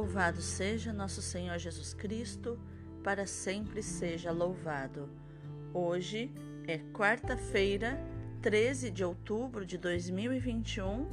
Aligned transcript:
Louvado 0.00 0.40
seja 0.40 0.94
nosso 0.94 1.20
Senhor 1.20 1.58
Jesus 1.58 1.92
Cristo, 1.92 2.58
para 3.04 3.26
sempre 3.26 3.82
seja 3.82 4.32
louvado. 4.32 5.10
Hoje 5.74 6.32
é 6.66 6.78
quarta-feira, 6.78 8.00
13 8.40 8.90
de 8.90 9.04
outubro 9.04 9.66
de 9.66 9.76
2021, 9.76 11.06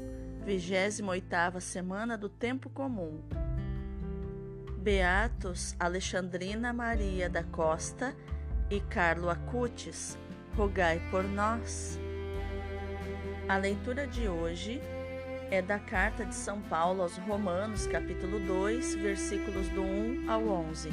28ª 0.45 1.59
semana 1.59 2.17
do 2.17 2.29
tempo 2.29 2.69
comum. 2.69 3.21
Beatos 4.77 5.75
Alexandrina 5.77 6.71
Maria 6.71 7.29
da 7.29 7.43
Costa 7.43 8.15
e 8.71 8.79
Carlo 8.79 9.29
Acutis, 9.29 10.17
rogai 10.55 11.01
por 11.11 11.25
nós. 11.25 11.99
A 13.49 13.57
leitura 13.57 14.07
de 14.07 14.29
hoje 14.29 14.79
é 14.79 14.96
da 15.65 15.79
carta 15.79 16.25
de 16.25 16.35
São 16.35 16.61
Paulo 16.61 17.01
aos 17.01 17.17
Romanos, 17.17 17.87
capítulo 17.87 18.37
2, 18.39 18.95
versículos 18.95 19.69
do 19.69 19.81
1 19.81 20.29
ao 20.29 20.45
11. 20.45 20.89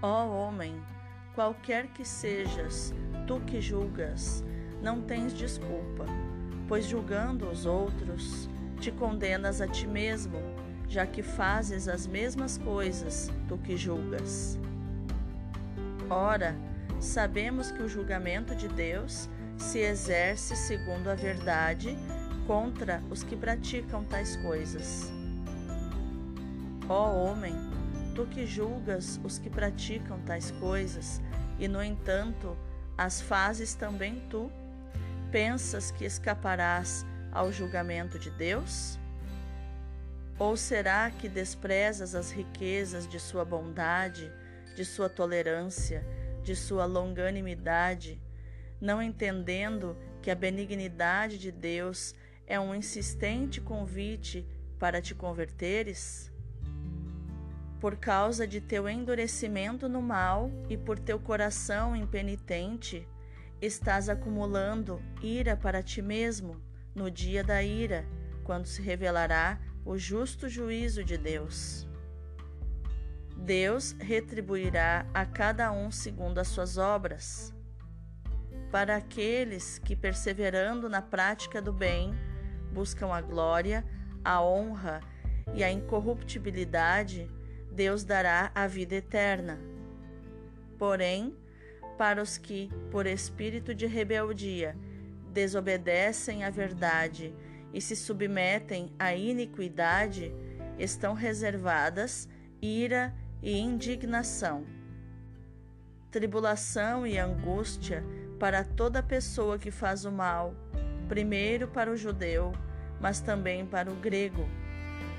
Ó 0.00 0.26
homem, 0.26 0.74
qualquer 1.34 1.88
que 1.88 2.06
sejas, 2.06 2.94
tu 3.26 3.38
que 3.40 3.60
julgas, 3.60 4.42
não 4.82 5.02
tens 5.02 5.34
desculpa, 5.34 6.06
pois 6.66 6.86
julgando 6.86 7.46
os 7.50 7.66
outros, 7.66 8.48
te 8.80 8.90
condenas 8.90 9.60
a 9.60 9.68
ti 9.68 9.86
mesmo, 9.86 10.38
já 10.88 11.06
que 11.06 11.22
fazes 11.22 11.88
as 11.88 12.06
mesmas 12.06 12.56
coisas, 12.56 13.30
tu 13.46 13.58
que 13.58 13.76
julgas. 13.76 14.58
Ora, 16.08 16.56
sabemos 16.98 17.70
que 17.70 17.82
o 17.82 17.88
julgamento 17.88 18.54
de 18.54 18.68
Deus 18.68 19.28
se 19.58 19.80
exerce 19.80 20.56
segundo 20.56 21.08
a 21.08 21.14
verdade 21.14 21.96
contra 22.46 23.02
os 23.10 23.22
que 23.22 23.36
praticam 23.36 24.04
tais 24.04 24.36
coisas. 24.36 25.10
Ó 26.88 27.12
homem, 27.12 27.54
tu 28.14 28.26
que 28.26 28.46
julgas 28.46 29.20
os 29.24 29.38
que 29.38 29.50
praticam 29.50 30.20
tais 30.20 30.52
coisas, 30.52 31.20
e 31.58 31.66
no 31.66 31.82
entanto 31.82 32.56
as 32.96 33.20
fazes 33.20 33.74
também 33.74 34.22
tu, 34.30 34.50
pensas 35.30 35.90
que 35.90 36.04
escaparás 36.04 37.04
ao 37.32 37.50
julgamento 37.50 38.18
de 38.18 38.30
Deus? 38.30 38.98
Ou 40.38 40.56
será 40.56 41.10
que 41.10 41.28
desprezas 41.28 42.14
as 42.14 42.30
riquezas 42.30 43.08
de 43.08 43.18
sua 43.18 43.44
bondade, 43.44 44.30
de 44.76 44.84
sua 44.84 45.08
tolerância, 45.08 46.06
de 46.44 46.54
sua 46.54 46.84
longanimidade, 46.84 48.20
não 48.80 49.02
entendendo 49.02 49.96
que 50.22 50.30
a 50.30 50.34
benignidade 50.34 51.38
de 51.38 51.50
Deus 51.50 52.14
é 52.46 52.58
um 52.60 52.74
insistente 52.74 53.60
convite 53.60 54.46
para 54.78 55.02
te 55.02 55.14
converteres? 55.14 56.32
Por 57.80 57.96
causa 57.96 58.46
de 58.46 58.60
teu 58.60 58.88
endurecimento 58.88 59.88
no 59.88 60.00
mal 60.00 60.50
e 60.68 60.76
por 60.76 60.98
teu 60.98 61.18
coração 61.18 61.94
impenitente, 61.94 63.06
estás 63.60 64.08
acumulando 64.08 65.02
ira 65.22 65.56
para 65.56 65.82
ti 65.82 66.00
mesmo 66.00 66.60
no 66.94 67.10
dia 67.10 67.44
da 67.44 67.62
ira, 67.62 68.06
quando 68.44 68.66
se 68.66 68.80
revelará 68.80 69.60
o 69.84 69.98
justo 69.98 70.48
juízo 70.48 71.04
de 71.04 71.18
Deus. 71.18 71.86
Deus 73.36 73.94
retribuirá 74.00 75.06
a 75.12 75.26
cada 75.26 75.70
um 75.70 75.90
segundo 75.90 76.38
as 76.38 76.48
suas 76.48 76.78
obras. 76.78 77.54
Para 78.72 78.96
aqueles 78.96 79.78
que, 79.78 79.94
perseverando 79.94 80.88
na 80.88 81.02
prática 81.02 81.60
do 81.60 81.72
bem, 81.72 82.14
buscam 82.76 83.10
a 83.10 83.22
glória, 83.22 83.82
a 84.22 84.42
honra 84.42 85.00
e 85.54 85.64
a 85.64 85.72
incorruptibilidade, 85.72 87.26
Deus 87.72 88.04
dará 88.04 88.52
a 88.54 88.66
vida 88.66 88.96
eterna. 88.96 89.58
Porém, 90.78 91.34
para 91.96 92.20
os 92.20 92.36
que, 92.36 92.68
por 92.90 93.06
espírito 93.06 93.74
de 93.74 93.86
rebeldia, 93.86 94.76
desobedecem 95.32 96.44
à 96.44 96.50
verdade 96.50 97.34
e 97.72 97.80
se 97.80 97.96
submetem 97.96 98.92
à 98.98 99.14
iniquidade, 99.14 100.30
estão 100.78 101.14
reservadas 101.14 102.28
ira 102.60 103.14
e 103.42 103.58
indignação, 103.58 104.66
tribulação 106.10 107.06
e 107.06 107.18
angústia 107.18 108.04
para 108.38 108.62
toda 108.62 109.02
pessoa 109.02 109.58
que 109.58 109.70
faz 109.70 110.04
o 110.04 110.12
mal, 110.12 110.54
primeiro 111.08 111.68
para 111.68 111.90
o 111.90 111.96
judeu 111.96 112.52
mas 113.00 113.20
também 113.20 113.64
para 113.64 113.90
o 113.90 113.94
grego. 113.94 114.48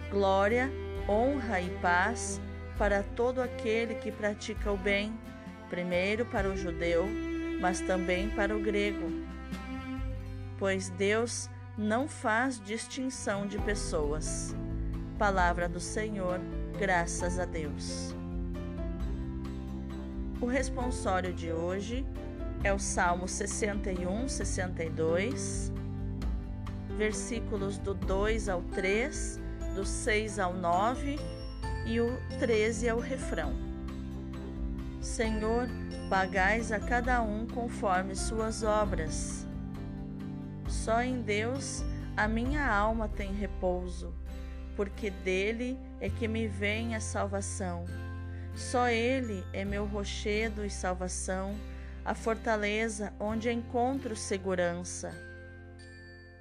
Glória, 0.09 0.71
honra 1.07 1.61
e 1.61 1.69
paz 1.81 2.41
para 2.77 3.03
todo 3.03 3.41
aquele 3.41 3.95
que 3.95 4.11
pratica 4.11 4.71
o 4.71 4.77
bem, 4.77 5.13
primeiro 5.69 6.25
para 6.25 6.49
o 6.49 6.55
judeu, 6.55 7.05
mas 7.59 7.81
também 7.81 8.29
para 8.29 8.55
o 8.55 8.59
grego. 8.59 9.11
Pois 10.57 10.89
Deus 10.89 11.49
não 11.77 12.07
faz 12.07 12.59
distinção 12.59 13.45
de 13.45 13.57
pessoas. 13.59 14.55
Palavra 15.17 15.67
do 15.67 15.79
Senhor, 15.79 16.39
graças 16.79 17.39
a 17.39 17.45
Deus. 17.45 18.15
O 20.39 20.45
responsório 20.45 21.33
de 21.33 21.51
hoje 21.51 22.05
é 22.63 22.71
o 22.71 22.79
Salmo 22.79 23.27
61, 23.27 24.27
62 24.27 25.71
versículos 26.97 27.77
do 27.77 27.93
2 27.93 28.49
ao 28.49 28.63
3, 28.63 29.39
do 29.75 29.85
6 29.85 30.39
ao 30.39 30.53
9 30.53 31.19
e 31.85 32.01
o 32.01 32.17
13 32.39 32.87
é 32.87 32.93
o 32.93 32.99
refrão. 32.99 33.53
Senhor, 34.99 35.67
pagais 36.09 36.71
a 36.71 36.79
cada 36.79 37.21
um 37.21 37.45
conforme 37.45 38.15
suas 38.15 38.63
obras. 38.63 39.45
Só 40.67 41.01
em 41.03 41.21
Deus 41.21 41.83
a 42.17 42.27
minha 42.27 42.67
alma 42.67 43.07
tem 43.07 43.31
repouso, 43.31 44.11
porque 44.75 45.11
dele 45.11 45.77
é 46.01 46.09
que 46.09 46.27
me 46.27 46.47
vem 46.47 46.95
a 46.95 46.99
salvação. 46.99 47.85
Só 48.55 48.89
ele 48.89 49.45
é 49.53 49.63
meu 49.63 49.85
rochedo 49.85 50.65
e 50.65 50.69
salvação, 50.69 51.53
a 52.03 52.15
fortaleza 52.15 53.13
onde 53.19 53.51
encontro 53.51 54.15
segurança. 54.15 55.26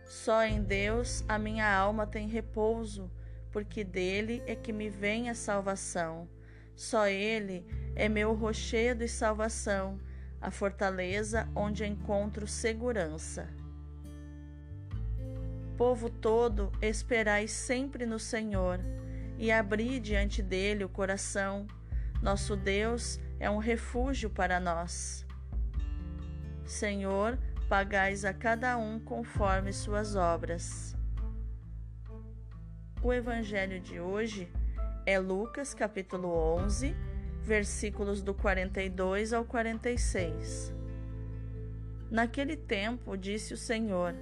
Só 0.06 0.44
em 0.44 0.62
Deus 0.62 1.24
a 1.28 1.36
minha 1.36 1.68
alma 1.68 2.06
tem 2.06 2.28
repouso, 2.28 3.10
porque 3.50 3.82
dele 3.82 4.42
é 4.46 4.54
que 4.54 4.72
me 4.72 4.88
vem 4.88 5.28
a 5.28 5.34
salvação. 5.34 6.28
Só 6.76 7.08
ele 7.08 7.66
é 7.96 8.08
meu 8.08 8.32
rochedo 8.32 9.02
e 9.02 9.08
salvação, 9.08 9.98
a 10.40 10.50
fortaleza 10.50 11.48
onde 11.56 11.84
encontro 11.84 12.46
segurança. 12.46 13.48
Povo 15.76 16.08
todo, 16.08 16.70
esperai 16.80 17.48
sempre 17.48 18.06
no 18.06 18.18
Senhor 18.18 18.78
e 19.38 19.50
abri 19.50 19.98
diante 19.98 20.40
dele 20.40 20.84
o 20.84 20.88
coração. 20.88 21.66
Nosso 22.22 22.56
Deus 22.56 23.18
é 23.40 23.50
um 23.50 23.58
refúgio 23.58 24.30
para 24.30 24.60
nós. 24.60 25.26
Senhor, 26.64 27.38
pagais 27.68 28.24
a 28.24 28.32
cada 28.32 28.76
um 28.76 29.00
conforme 29.00 29.72
suas 29.72 30.14
obras. 30.14 30.96
O 33.02 33.12
evangelho 33.12 33.80
de 33.80 33.98
hoje 33.98 34.48
é 35.04 35.18
Lucas 35.18 35.74
capítulo 35.74 36.28
11, 36.28 36.94
versículos 37.42 38.22
do 38.22 38.32
42 38.32 39.32
ao 39.32 39.44
46. 39.44 40.72
Naquele 42.08 42.56
tempo 42.56 43.16
disse 43.16 43.52
o 43.52 43.56
Senhor: 43.56 44.14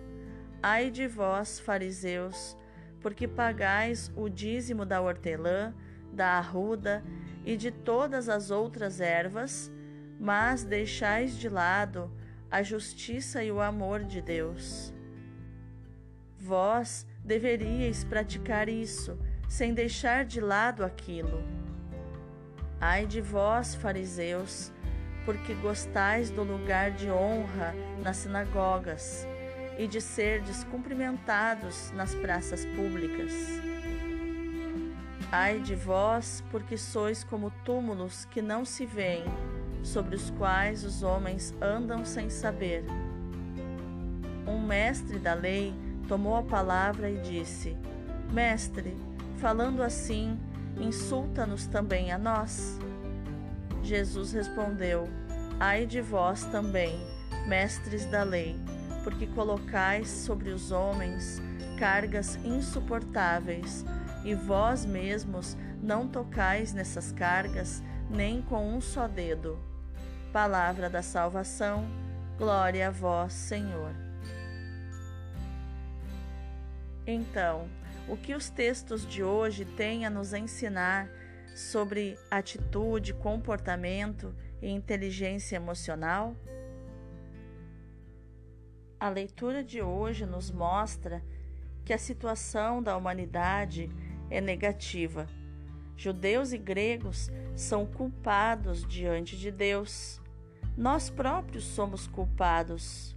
Ai 0.62 0.90
de 0.90 1.06
vós, 1.06 1.60
fariseus, 1.60 2.56
porque 3.02 3.28
pagais 3.28 4.10
o 4.16 4.30
dízimo 4.30 4.86
da 4.86 5.02
hortelã, 5.02 5.74
da 6.10 6.38
arruda 6.38 7.04
e 7.44 7.58
de 7.58 7.70
todas 7.70 8.30
as 8.30 8.50
outras 8.50 9.00
ervas, 9.00 9.70
mas 10.18 10.64
deixais 10.64 11.36
de 11.36 11.50
lado 11.50 12.10
a 12.54 12.62
justiça 12.62 13.42
e 13.42 13.50
o 13.50 13.60
amor 13.60 14.04
de 14.04 14.22
Deus. 14.22 14.94
Vós 16.38 17.04
deveríeis 17.24 18.04
praticar 18.04 18.68
isso, 18.68 19.18
sem 19.48 19.74
deixar 19.74 20.24
de 20.24 20.40
lado 20.40 20.84
aquilo. 20.84 21.42
Ai 22.80 23.06
de 23.06 23.20
vós, 23.20 23.74
fariseus, 23.74 24.70
porque 25.24 25.52
gostais 25.54 26.30
do 26.30 26.44
lugar 26.44 26.92
de 26.92 27.10
honra 27.10 27.74
nas 28.04 28.18
sinagogas 28.18 29.26
e 29.76 29.88
de 29.88 30.00
ser 30.00 30.40
descumprimentados 30.42 31.90
nas 31.90 32.14
praças 32.14 32.64
públicas. 32.64 33.32
Ai 35.32 35.58
de 35.58 35.74
vós, 35.74 36.44
porque 36.52 36.76
sois 36.76 37.24
como 37.24 37.50
túmulos 37.64 38.26
que 38.26 38.40
não 38.40 38.64
se 38.64 38.86
veem 38.86 39.24
sobre 39.84 40.16
os 40.16 40.30
quais 40.30 40.82
os 40.82 41.02
homens 41.02 41.54
andam 41.60 42.04
sem 42.04 42.30
saber. 42.30 42.84
Um 44.46 44.66
mestre 44.66 45.18
da 45.18 45.34
lei 45.34 45.74
tomou 46.08 46.36
a 46.36 46.42
palavra 46.42 47.10
e 47.10 47.18
disse: 47.18 47.76
Mestre, 48.32 48.96
falando 49.36 49.82
assim, 49.82 50.38
insulta-nos 50.80 51.66
também 51.66 52.10
a 52.10 52.18
nós? 52.18 52.78
Jesus 53.82 54.32
respondeu: 54.32 55.08
Ai 55.60 55.86
de 55.86 56.00
vós 56.00 56.44
também, 56.46 56.98
mestres 57.46 58.06
da 58.06 58.22
lei, 58.22 58.58
porque 59.04 59.26
colocais 59.26 60.08
sobre 60.08 60.50
os 60.50 60.72
homens 60.72 61.40
cargas 61.78 62.36
insuportáveis, 62.44 63.84
e 64.24 64.34
vós 64.34 64.86
mesmos 64.86 65.56
não 65.82 66.08
tocais 66.08 66.72
nessas 66.72 67.12
cargas 67.12 67.82
nem 68.08 68.40
com 68.40 68.74
um 68.74 68.80
só 68.80 69.06
dedo. 69.06 69.58
Palavra 70.34 70.90
da 70.90 71.00
salvação, 71.00 71.86
glória 72.36 72.88
a 72.88 72.90
vós, 72.90 73.32
Senhor. 73.32 73.94
Então, 77.06 77.68
o 78.08 78.16
que 78.16 78.34
os 78.34 78.50
textos 78.50 79.06
de 79.06 79.22
hoje 79.22 79.64
têm 79.64 80.04
a 80.04 80.10
nos 80.10 80.32
ensinar 80.34 81.08
sobre 81.54 82.18
atitude, 82.28 83.14
comportamento 83.14 84.34
e 84.60 84.68
inteligência 84.68 85.54
emocional? 85.54 86.34
A 88.98 89.08
leitura 89.08 89.62
de 89.62 89.80
hoje 89.82 90.26
nos 90.26 90.50
mostra 90.50 91.22
que 91.84 91.92
a 91.92 91.98
situação 91.98 92.82
da 92.82 92.96
humanidade 92.96 93.88
é 94.28 94.40
negativa. 94.40 95.28
Judeus 95.96 96.52
e 96.52 96.58
gregos 96.58 97.30
são 97.54 97.86
culpados 97.86 98.84
diante 98.84 99.36
de 99.36 99.52
Deus. 99.52 100.23
Nós 100.76 101.08
próprios 101.08 101.64
somos 101.64 102.06
culpados. 102.06 103.16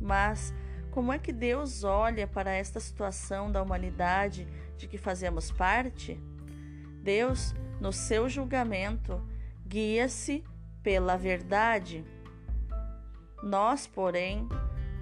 Mas 0.00 0.52
como 0.90 1.12
é 1.12 1.18
que 1.18 1.32
Deus 1.32 1.84
olha 1.84 2.26
para 2.26 2.52
esta 2.52 2.80
situação 2.80 3.50
da 3.50 3.62
humanidade 3.62 4.46
de 4.76 4.88
que 4.88 4.98
fazemos 4.98 5.50
parte? 5.50 6.20
Deus, 7.02 7.54
no 7.80 7.92
seu 7.92 8.28
julgamento, 8.28 9.22
guia-se 9.66 10.42
pela 10.82 11.16
verdade. 11.16 12.04
Nós, 13.42 13.86
porém, 13.86 14.48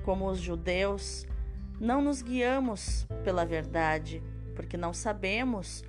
como 0.04 0.28
os 0.28 0.38
judeus, 0.38 1.26
não 1.80 2.02
nos 2.02 2.22
guiamos 2.22 3.06
pela 3.24 3.46
verdade, 3.46 4.22
porque 4.54 4.76
não 4.76 4.92
sabemos 4.92 5.84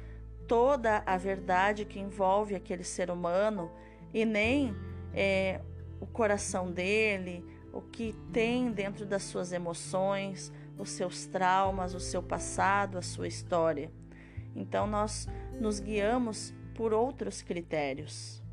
toda 0.47 1.03
a 1.05 1.17
verdade 1.17 1.83
que 1.83 1.99
envolve 1.99 2.55
aquele 2.55 2.83
ser 2.83 3.11
humano 3.11 3.69
e 4.13 4.23
nem 4.23 4.73
é, 5.17 5.61
o 5.99 6.05
coração 6.05 6.71
dele, 6.71 7.43
o 7.73 7.81
que 7.81 8.13
tem 8.31 8.71
dentro 8.71 9.05
das 9.05 9.23
suas 9.23 9.51
emoções, 9.51 10.51
os 10.77 10.91
seus 10.91 11.25
traumas, 11.25 11.93
o 11.93 11.99
seu 11.99 12.21
passado, 12.21 12.97
a 12.97 13.01
sua 13.01 13.27
história. 13.27 13.91
Então 14.55 14.85
nós 14.85 15.27
nos 15.59 15.79
guiamos 15.79 16.53
por 16.75 16.93
outros 16.93 17.41
critérios. 17.41 18.43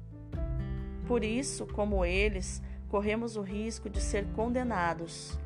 Por 1.07 1.23
isso, 1.23 1.67
como 1.67 2.05
eles, 2.05 2.63
corremos 2.89 3.37
o 3.37 3.43
risco 3.43 3.91
de 3.91 4.01
ser 4.01 4.27
condenados 4.33 5.39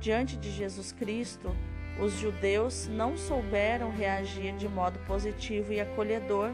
Diante 0.00 0.36
de 0.36 0.50
Jesus 0.50 0.92
Cristo, 0.92 1.54
os 2.00 2.12
judeus 2.12 2.86
não 2.88 3.16
souberam 3.16 3.90
reagir 3.90 4.54
de 4.56 4.68
modo 4.68 4.98
positivo 5.00 5.72
e 5.72 5.80
acolhedor. 5.80 6.52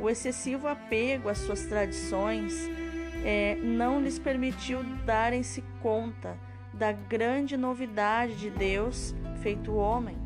O 0.00 0.08
excessivo 0.08 0.68
apego 0.68 1.28
às 1.28 1.38
suas 1.38 1.66
tradições 1.66 2.54
é, 3.24 3.56
não 3.56 4.00
lhes 4.00 4.18
permitiu 4.18 4.82
darem-se 5.04 5.62
conta 5.80 6.36
da 6.72 6.92
grande 6.92 7.56
novidade 7.56 8.36
de 8.36 8.50
Deus 8.50 9.14
feito 9.40 9.74
homem. 9.74 10.16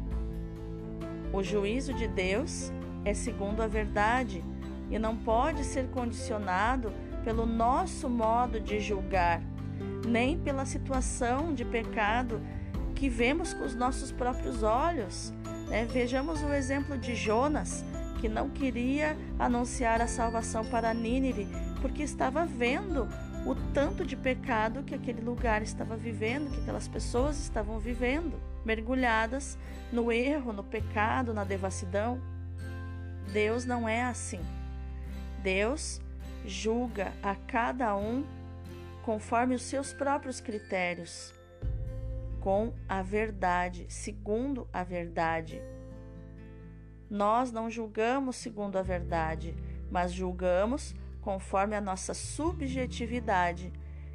O 1.33 1.43
juízo 1.43 1.93
de 1.93 2.07
Deus 2.09 2.73
é 3.05 3.13
segundo 3.13 3.63
a 3.63 3.67
verdade 3.67 4.43
e 4.91 4.99
não 4.99 5.17
pode 5.17 5.65
ser 5.65 5.89
condicionado 5.89 6.93
pelo 7.25 7.45
nosso 7.45 8.09
modo 8.09 8.61
de 8.61 8.81
julgar 8.81 9.43
nem 10.07 10.39
pela 10.39 10.65
situação 10.65 11.53
de 11.53 11.65
pecado 11.65 12.41
que 12.95 13.09
vemos 13.09 13.53
com 13.53 13.65
os 13.65 13.75
nossos 13.75 14.11
próprios 14.13 14.63
olhos. 14.63 15.33
Né? 15.69 15.85
Vejamos 15.85 16.43
o 16.43 16.53
exemplo 16.53 16.97
de 16.97 17.15
Jonas, 17.15 17.85
que 18.21 18.29
não 18.29 18.49
queria 18.49 19.17
anunciar 19.39 20.01
a 20.01 20.07
salvação 20.07 20.65
para 20.65 20.95
Nínive, 20.95 21.47
porque 21.87 22.03
estava 22.03 22.45
vendo 22.45 23.07
o 23.47 23.55
tanto 23.73 24.05
de 24.05 24.17
pecado 24.17 24.83
que 24.83 24.93
aquele 24.93 25.21
lugar 25.21 25.63
estava 25.63 25.97
vivendo, 25.97 26.51
que 26.51 26.61
aquelas 26.61 26.89
pessoas 26.89 27.39
estavam 27.39 27.79
vivendo, 27.79 28.41
mergulhadas 28.65 29.57
no 29.93 30.11
erro, 30.11 30.53
no 30.53 30.65
pecado, 30.65 31.33
na 31.33 31.45
devassidão. 31.45 32.21
Deus 33.33 33.65
não 33.65 33.89
é 33.89 34.03
assim. 34.03 34.41
Deus 35.45 36.01
julga 36.45 37.13
a 37.23 37.37
cada 37.37 37.97
um 37.97 38.25
conforme 39.05 39.55
os 39.55 39.63
seus 39.63 39.93
próprios 39.93 40.41
critérios, 40.41 41.33
com 42.41 42.75
a 42.89 43.01
verdade, 43.01 43.87
segundo 43.89 44.67
a 44.73 44.83
verdade. 44.83 45.63
Nós 47.09 47.53
não 47.53 47.71
julgamos 47.71 48.35
segundo 48.35 48.77
a 48.77 48.83
verdade, 48.83 49.55
mas 49.89 50.13
julgamos 50.13 50.93
conforme 51.27 51.75
a 51.75 51.81
nossa 51.81 52.15
subjetividade, 52.15 53.73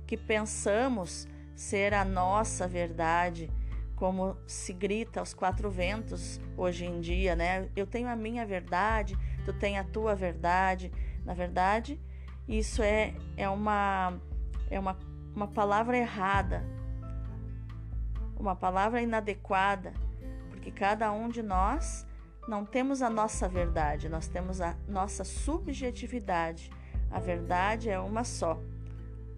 que 0.08 0.16
pensamos 0.16 1.28
ser 1.54 1.94
a 1.94 2.06
nossa 2.06 2.70
verdade, 2.70 3.52
como 3.98 4.38
se 4.48 4.72
grita 4.72 5.20
aos 5.20 5.34
quatro 5.34 5.70
ventos 5.70 6.40
hoje 6.56 6.86
em 6.86 7.02
dia, 7.02 7.36
né? 7.36 7.68
Eu 7.76 7.86
tenho 7.86 8.08
a 8.08 8.16
minha 8.16 8.46
verdade, 8.46 9.18
tu 9.44 9.52
tem 9.52 9.78
a 9.78 9.84
tua 9.84 10.16
verdade. 10.16 10.90
Na 11.26 11.34
verdade, 11.34 12.00
isso 12.48 12.82
é, 12.82 13.14
é 13.36 13.50
uma 13.50 14.18
é 14.70 14.80
uma, 14.80 14.98
uma 15.36 15.48
palavra 15.50 15.98
errada, 15.98 16.64
uma 18.40 18.56
palavra 18.56 19.02
inadequada, 19.02 19.92
porque 20.50 20.72
cada 20.72 21.12
um 21.12 21.28
de 21.28 21.44
nós 21.44 22.08
não 22.48 22.64
temos 22.64 23.02
a 23.02 23.10
nossa 23.10 23.50
verdade, 23.50 24.08
nós 24.08 24.30
temos 24.30 24.62
a 24.62 24.78
nossa 24.88 25.26
subjetividade. 25.26 26.72
A 27.12 27.20
verdade 27.20 27.90
é 27.90 28.00
uma 28.00 28.24
só: 28.24 28.60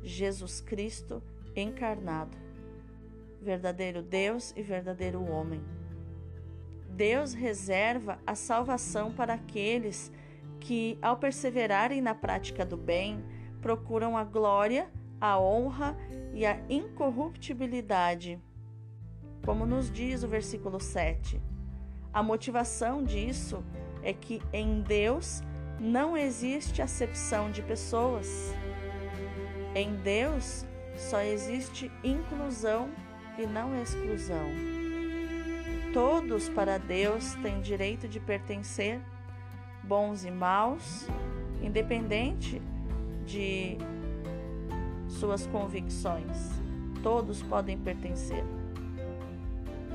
Jesus 0.01 0.61
Cristo 0.61 1.21
encarnado, 1.55 2.37
verdadeiro 3.41 4.01
Deus 4.01 4.53
e 4.55 4.61
verdadeiro 4.61 5.23
homem. 5.23 5.61
Deus 6.89 7.33
reserva 7.33 8.19
a 8.25 8.35
salvação 8.35 9.11
para 9.11 9.33
aqueles 9.33 10.11
que, 10.59 10.97
ao 11.01 11.17
perseverarem 11.17 12.01
na 12.01 12.13
prática 12.13 12.65
do 12.65 12.77
bem, 12.77 13.23
procuram 13.61 14.15
a 14.15 14.23
glória 14.23 14.87
a 15.23 15.39
honra 15.39 15.95
e 16.33 16.45
a 16.45 16.59
incorruptibilidade. 16.69 18.37
Como 19.45 19.65
nos 19.65 19.89
diz 19.89 20.21
o 20.21 20.27
versículo 20.27 20.81
7. 20.81 21.41
A 22.11 22.21
motivação 22.21 23.01
disso 23.01 23.63
é 24.01 24.11
que 24.11 24.41
em 24.51 24.81
Deus 24.81 25.41
não 25.79 26.15
existe 26.15 26.81
acepção 26.81 27.51
de 27.51 27.61
pessoas. 27.61 28.53
Em 29.75 29.95
Deus 29.95 30.65
só 30.95 31.21
existe 31.21 31.91
inclusão 32.03 32.89
e 33.37 33.45
não 33.45 33.79
exclusão. 33.81 34.47
Todos 35.93 36.49
para 36.49 36.77
Deus 36.77 37.35
têm 37.35 37.61
direito 37.61 38.07
de 38.07 38.19
pertencer, 38.19 38.99
bons 39.83 40.25
e 40.25 40.31
maus, 40.31 41.07
independente 41.61 42.61
de 43.25 43.77
suas 45.07 45.45
convicções. 45.47 46.49
Todos 47.01 47.41
podem 47.43 47.77
pertencer. 47.77 48.43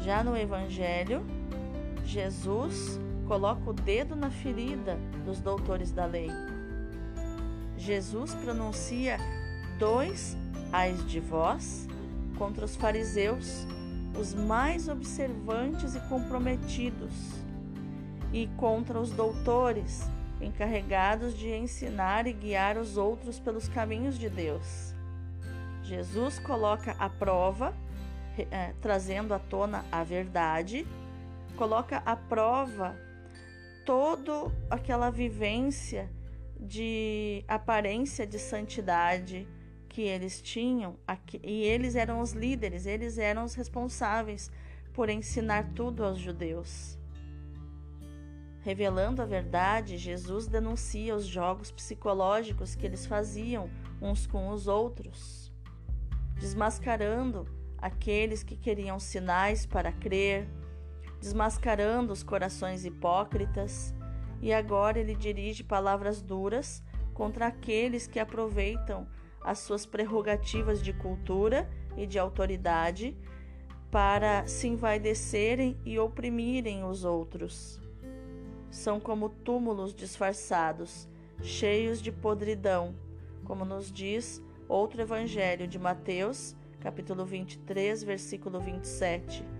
Já 0.00 0.22
no 0.22 0.36
Evangelho, 0.36 1.24
Jesus 2.04 3.00
coloca 3.28 3.68
o 3.68 3.74
dedo 3.74 4.16
na 4.16 4.30
ferida 4.30 4.98
dos 5.26 5.38
doutores 5.38 5.92
da 5.92 6.06
lei. 6.06 6.30
Jesus 7.76 8.34
pronuncia 8.34 9.18
dois 9.78 10.36
ais 10.72 11.06
de 11.06 11.20
vós 11.20 11.86
contra 12.38 12.64
os 12.64 12.74
fariseus, 12.74 13.66
os 14.18 14.32
mais 14.34 14.88
observantes 14.88 15.94
e 15.94 16.00
comprometidos, 16.08 17.12
e 18.32 18.46
contra 18.56 18.98
os 18.98 19.10
doutores, 19.10 20.08
encarregados 20.40 21.36
de 21.36 21.54
ensinar 21.54 22.26
e 22.26 22.32
guiar 22.32 22.78
os 22.78 22.96
outros 22.96 23.38
pelos 23.38 23.68
caminhos 23.68 24.18
de 24.18 24.30
Deus. 24.30 24.94
Jesus 25.82 26.38
coloca 26.38 26.96
a 26.98 27.10
prova, 27.10 27.74
é, 28.50 28.72
trazendo 28.80 29.34
à 29.34 29.38
tona 29.38 29.84
a 29.90 30.02
verdade, 30.02 30.86
coloca 31.56 32.02
à 32.06 32.14
prova 32.14 33.07
toda 33.88 34.52
aquela 34.68 35.08
vivência 35.08 36.10
de 36.60 37.42
aparência 37.48 38.26
de 38.26 38.38
santidade 38.38 39.48
que 39.88 40.02
eles 40.02 40.42
tinham, 40.42 40.98
e 41.42 41.62
eles 41.62 41.96
eram 41.96 42.20
os 42.20 42.32
líderes, 42.32 42.84
eles 42.84 43.16
eram 43.16 43.44
os 43.44 43.54
responsáveis 43.54 44.50
por 44.92 45.08
ensinar 45.08 45.72
tudo 45.74 46.04
aos 46.04 46.18
judeus. 46.18 46.98
Revelando 48.60 49.22
a 49.22 49.24
verdade, 49.24 49.96
Jesus 49.96 50.46
denuncia 50.46 51.16
os 51.16 51.24
jogos 51.24 51.70
psicológicos 51.70 52.74
que 52.74 52.84
eles 52.84 53.06
faziam 53.06 53.70
uns 54.02 54.26
com 54.26 54.50
os 54.50 54.68
outros, 54.68 55.50
desmascarando 56.38 57.48
aqueles 57.78 58.42
que 58.42 58.54
queriam 58.54 59.00
sinais 59.00 59.64
para 59.64 59.90
crer, 59.90 60.46
desmascarando 61.20 62.12
os 62.12 62.22
corações 62.22 62.84
hipócritas, 62.84 63.94
e 64.40 64.52
agora 64.52 64.98
ele 64.98 65.14
dirige 65.14 65.64
palavras 65.64 66.22
duras 66.22 66.82
contra 67.12 67.46
aqueles 67.46 68.06
que 68.06 68.20
aproveitam 68.20 69.06
as 69.42 69.58
suas 69.58 69.84
prerrogativas 69.84 70.82
de 70.82 70.92
cultura 70.92 71.68
e 71.96 72.06
de 72.06 72.18
autoridade 72.18 73.16
para 73.90 74.46
se 74.46 74.68
envaidecerem 74.68 75.76
e 75.84 75.98
oprimirem 75.98 76.84
os 76.84 77.04
outros. 77.04 77.80
São 78.70 79.00
como 79.00 79.28
túmulos 79.28 79.94
disfarçados, 79.94 81.08
cheios 81.42 82.02
de 82.02 82.12
podridão, 82.12 82.94
como 83.44 83.64
nos 83.64 83.90
diz 83.90 84.42
outro 84.68 85.00
evangelho 85.00 85.66
de 85.66 85.78
Mateus, 85.78 86.54
capítulo 86.80 87.24
23, 87.24 88.04
versículo 88.04 88.60
27. 88.60 89.57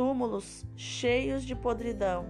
Túmulos 0.00 0.64
cheios 0.74 1.44
de 1.44 1.54
podridão, 1.54 2.24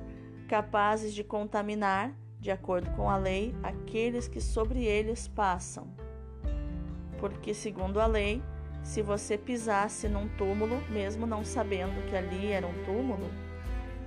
capazes 0.49 1.15
de 1.15 1.23
contaminar, 1.23 2.13
de 2.41 2.51
acordo 2.51 2.91
com 2.97 3.09
a 3.09 3.17
lei, 3.17 3.55
aqueles 3.63 4.27
que 4.27 4.41
sobre 4.41 4.85
eles 4.85 5.29
passam. 5.29 5.87
Porque, 7.21 7.55
segundo 7.55 8.01
a 8.01 8.07
lei, 8.07 8.43
se 8.83 9.03
você 9.03 9.39
pisasse 9.39 10.09
num 10.09 10.27
túmulo, 10.31 10.83
mesmo 10.91 11.29
não 11.29 11.45
sabendo 11.45 12.05
que 12.11 12.17
ali 12.17 12.49
era 12.49 12.67
um 12.67 12.85
túmulo, 12.85 13.31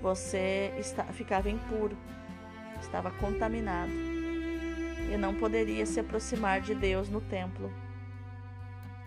você 0.02 0.74
está, 0.78 1.06
ficava 1.06 1.50
impuro, 1.50 1.96
estava 2.82 3.12
contaminado 3.12 3.94
e 5.10 5.16
não 5.16 5.36
poderia 5.36 5.86
se 5.86 6.02
aproximar 6.02 6.60
de 6.60 6.76
Deus 6.76 7.08
no 7.08 7.22
templo. 7.22 7.72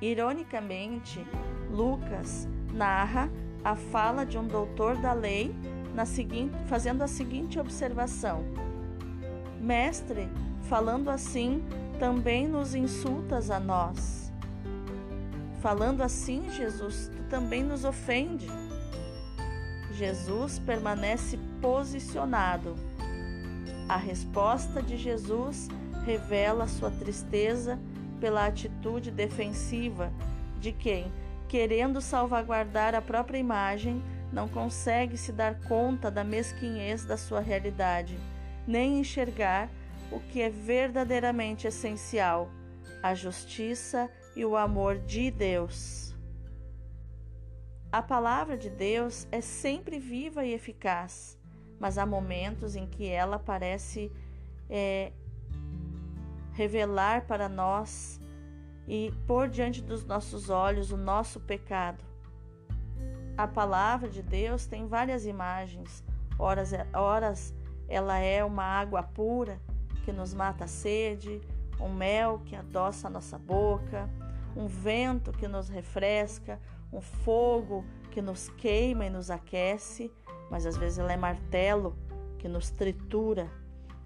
Ironicamente, 0.01 1.23
Lucas 1.71 2.49
narra 2.73 3.31
a 3.67 3.75
fala 3.75 4.25
de 4.25 4.39
um 4.39 4.47
doutor 4.47 4.97
da 4.97 5.13
lei 5.13 5.53
seguinte, 6.05 6.55
fazendo 6.69 7.03
a 7.03 7.09
seguinte 7.09 7.59
observação: 7.59 8.45
Mestre, 9.61 10.29
falando 10.69 11.11
assim, 11.11 11.65
também 11.99 12.47
nos 12.47 12.77
insultas 12.77 13.51
a 13.51 13.59
nós. 13.59 14.33
Falando 15.61 16.03
assim, 16.03 16.49
Jesus, 16.51 17.11
tu 17.17 17.25
também 17.25 17.65
nos 17.65 17.85
ofende. 17.85 18.47
Jesus 19.95 20.61
permanece 20.61 21.37
posicionado. 21.61 22.77
A 23.89 23.97
resposta 23.97 24.81
de 24.81 24.97
Jesus 24.97 25.67
revela 26.05 26.69
sua 26.69 26.91
tristeza 26.93 27.81
pela 28.21 28.47
atitude 28.47 29.11
defensiva 29.11 30.13
de 30.61 30.71
quem, 30.71 31.11
querendo 31.49 32.00
salvaguardar 32.00 32.95
a 32.95 33.03
própria 33.03 33.38
imagem, 33.38 34.03
não 34.33 34.49
consegue 34.49 35.17
se 35.17 35.33
dar 35.33 35.61
conta 35.61 36.11
da 36.11 36.25
mesquinhez 36.25 37.05
da 37.05 37.17
sua 37.17 37.41
realidade, 37.41 38.19
nem 38.67 38.99
enxergar 39.00 39.71
o 40.11 40.21
que 40.21 40.41
é 40.41 40.50
verdadeiramente 40.50 41.67
essencial: 41.67 42.50
a 43.03 43.15
justiça 43.15 44.11
e 44.35 44.45
o 44.45 44.57
amor 44.57 44.99
de 44.99 45.31
Deus. 45.31 46.15
A 47.91 48.03
palavra 48.03 48.59
de 48.59 48.69
Deus 48.69 49.26
é 49.31 49.41
sempre 49.41 49.99
viva 49.99 50.45
e 50.45 50.53
eficaz, 50.53 51.38
mas 51.79 51.97
há 51.97 52.05
momentos 52.05 52.76
em 52.76 52.87
que 52.87 53.09
ela 53.09 53.38
parece 53.38 54.12
é, 54.69 55.12
revelar 56.53 57.26
para 57.26 57.49
nós 57.49 58.21
e 58.87 59.12
pôr 59.26 59.49
diante 59.49 59.83
dos 59.83 60.05
nossos 60.05 60.50
olhos 60.50 60.93
o 60.93 60.97
nosso 60.97 61.40
pecado. 61.40 62.05
A 63.37 63.47
palavra 63.47 64.09
de 64.09 64.23
Deus 64.23 64.66
tem 64.66 64.87
várias 64.87 65.26
imagens. 65.26 66.05
Horas, 66.38 66.73
horas 66.95 67.55
ela 67.88 68.19
é 68.19 68.45
uma 68.45 68.64
água 68.64 69.02
pura 69.02 69.61
que 70.05 70.12
nos 70.12 70.33
mata 70.33 70.64
a 70.64 70.69
sede, 70.69 71.40
um 71.81 71.93
mel 71.93 72.40
que 72.45 72.57
adoça 72.57 73.09
a 73.09 73.11
nossa 73.11 73.38
boca, 73.38 74.09
um 74.57 74.66
vento 74.66 75.33
que 75.33 75.47
nos 75.47 75.69
refresca, 75.69 76.61
um 76.93 77.00
fogo 77.00 77.85
que 78.11 78.23
nos 78.23 78.49
queima 78.49 79.05
e 79.05 79.11
nos 79.11 79.31
aquece, 79.31 80.11
mas 80.50 80.64
às 80.64 80.76
vezes 80.76 80.99
ela 80.99 81.12
é 81.12 81.16
martelo 81.16 81.97
que 82.38 82.49
nos 82.49 82.71
tritura, 82.71 83.50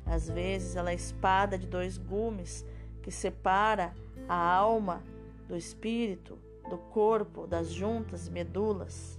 às 0.05 0.29
vezes 0.29 0.75
ela 0.75 0.91
é 0.91 0.95
espada 0.95 1.57
de 1.57 1.67
dois 1.67 1.97
gumes 1.97 2.65
que 3.03 3.11
separa 3.11 3.95
a 4.31 4.37
alma 4.37 5.03
do 5.49 5.57
espírito, 5.57 6.39
do 6.71 6.79
corpo, 6.79 7.47
das 7.47 7.71
juntas 7.73 8.29
e 8.29 8.31
medulas. 8.31 9.19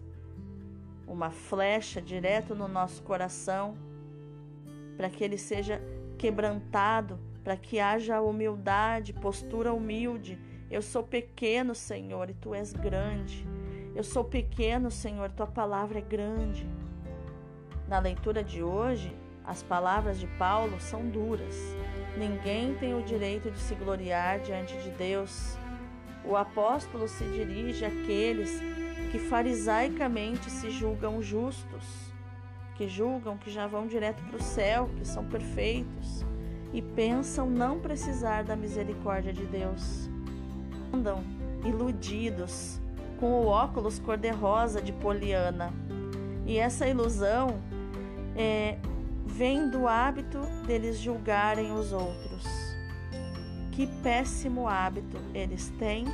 Uma 1.06 1.30
flecha 1.30 2.01
direto 2.01 2.56
no 2.56 2.68
nosso 2.68 3.03
coração, 3.03 3.75
para 4.96 5.10
que 5.10 5.24
ele 5.24 5.38
seja 5.38 5.82
quebrantado, 6.18 7.20
para 7.44 7.58
que 7.58 7.80
haja 7.80 8.22
humildade, 8.22 9.12
postura 9.12 9.74
humilde 9.74 10.39
eu 10.72 10.82
sou 10.82 11.03
pequeno, 11.03 11.75
Senhor, 11.75 12.30
e 12.30 12.34
tu 12.34 12.56
és 12.56 12.72
grande. 12.72 13.46
Eu 13.94 14.06
sou 14.06 14.24
pequeno, 14.24 14.89
Senhor, 14.89 15.30
tua 15.30 15.46
palavra 15.46 16.00
é 16.00 16.01
grande. 16.01 16.65
Na 17.89 18.00
leitura 18.00 18.41
de 18.41 18.63
hoje, 18.63 19.13
as 19.46 19.64
palavras 19.64 20.20
de 20.20 20.28
Paulo 20.28 20.80
são 20.80 21.08
duras. 21.08 21.56
Ninguém 22.18 22.76
tem 22.76 22.94
o 22.94 23.04
direito 23.04 23.50
de 23.52 23.60
se 23.60 23.76
gloriar 23.76 24.40
diante 24.40 24.78
de 24.78 24.90
Deus. 24.92 25.58
O 26.24 26.36
apóstolo 26.36 27.08
se 27.08 27.24
dirige 27.26 27.86
àqueles 27.86 28.62
que 29.12 29.18
farisaicamente 29.18 30.50
se 30.50 30.70
julgam 30.70 31.22
justos, 31.22 32.14
que 32.76 32.88
julgam 32.88 33.38
que 33.38 33.50
já 33.50 33.68
vão 33.68 33.88
direto 33.88 34.22
para 34.24 34.38
o 34.38 34.42
céu, 34.42 34.90
que 34.98 35.06
são 35.06 35.26
perfeitos 35.26 36.26
e 36.74 36.82
pensam 36.82 37.50
não 37.50 37.80
precisar 37.80 38.44
da 38.44 38.56
misericórdia 38.56 39.34
de 39.34 39.46
Deus 39.46 40.10
andam 40.94 41.24
iludidos 41.66 42.80
com 43.20 43.32
o 43.32 43.48
óculos 43.48 44.00
cor-de-rosa 44.00 44.82
de 44.82 44.92
Poliana. 44.92 45.74
E 46.46 46.58
essa 46.58 46.88
ilusão 46.88 47.60
é, 48.36 48.78
vem 49.42 49.68
do 49.68 49.88
hábito 49.88 50.38
deles 50.68 51.00
julgarem 51.00 51.72
os 51.72 51.92
outros. 51.92 52.46
Que 53.72 53.88
péssimo 54.04 54.68
hábito 54.68 55.18
eles 55.34 55.74
têm 55.80 56.06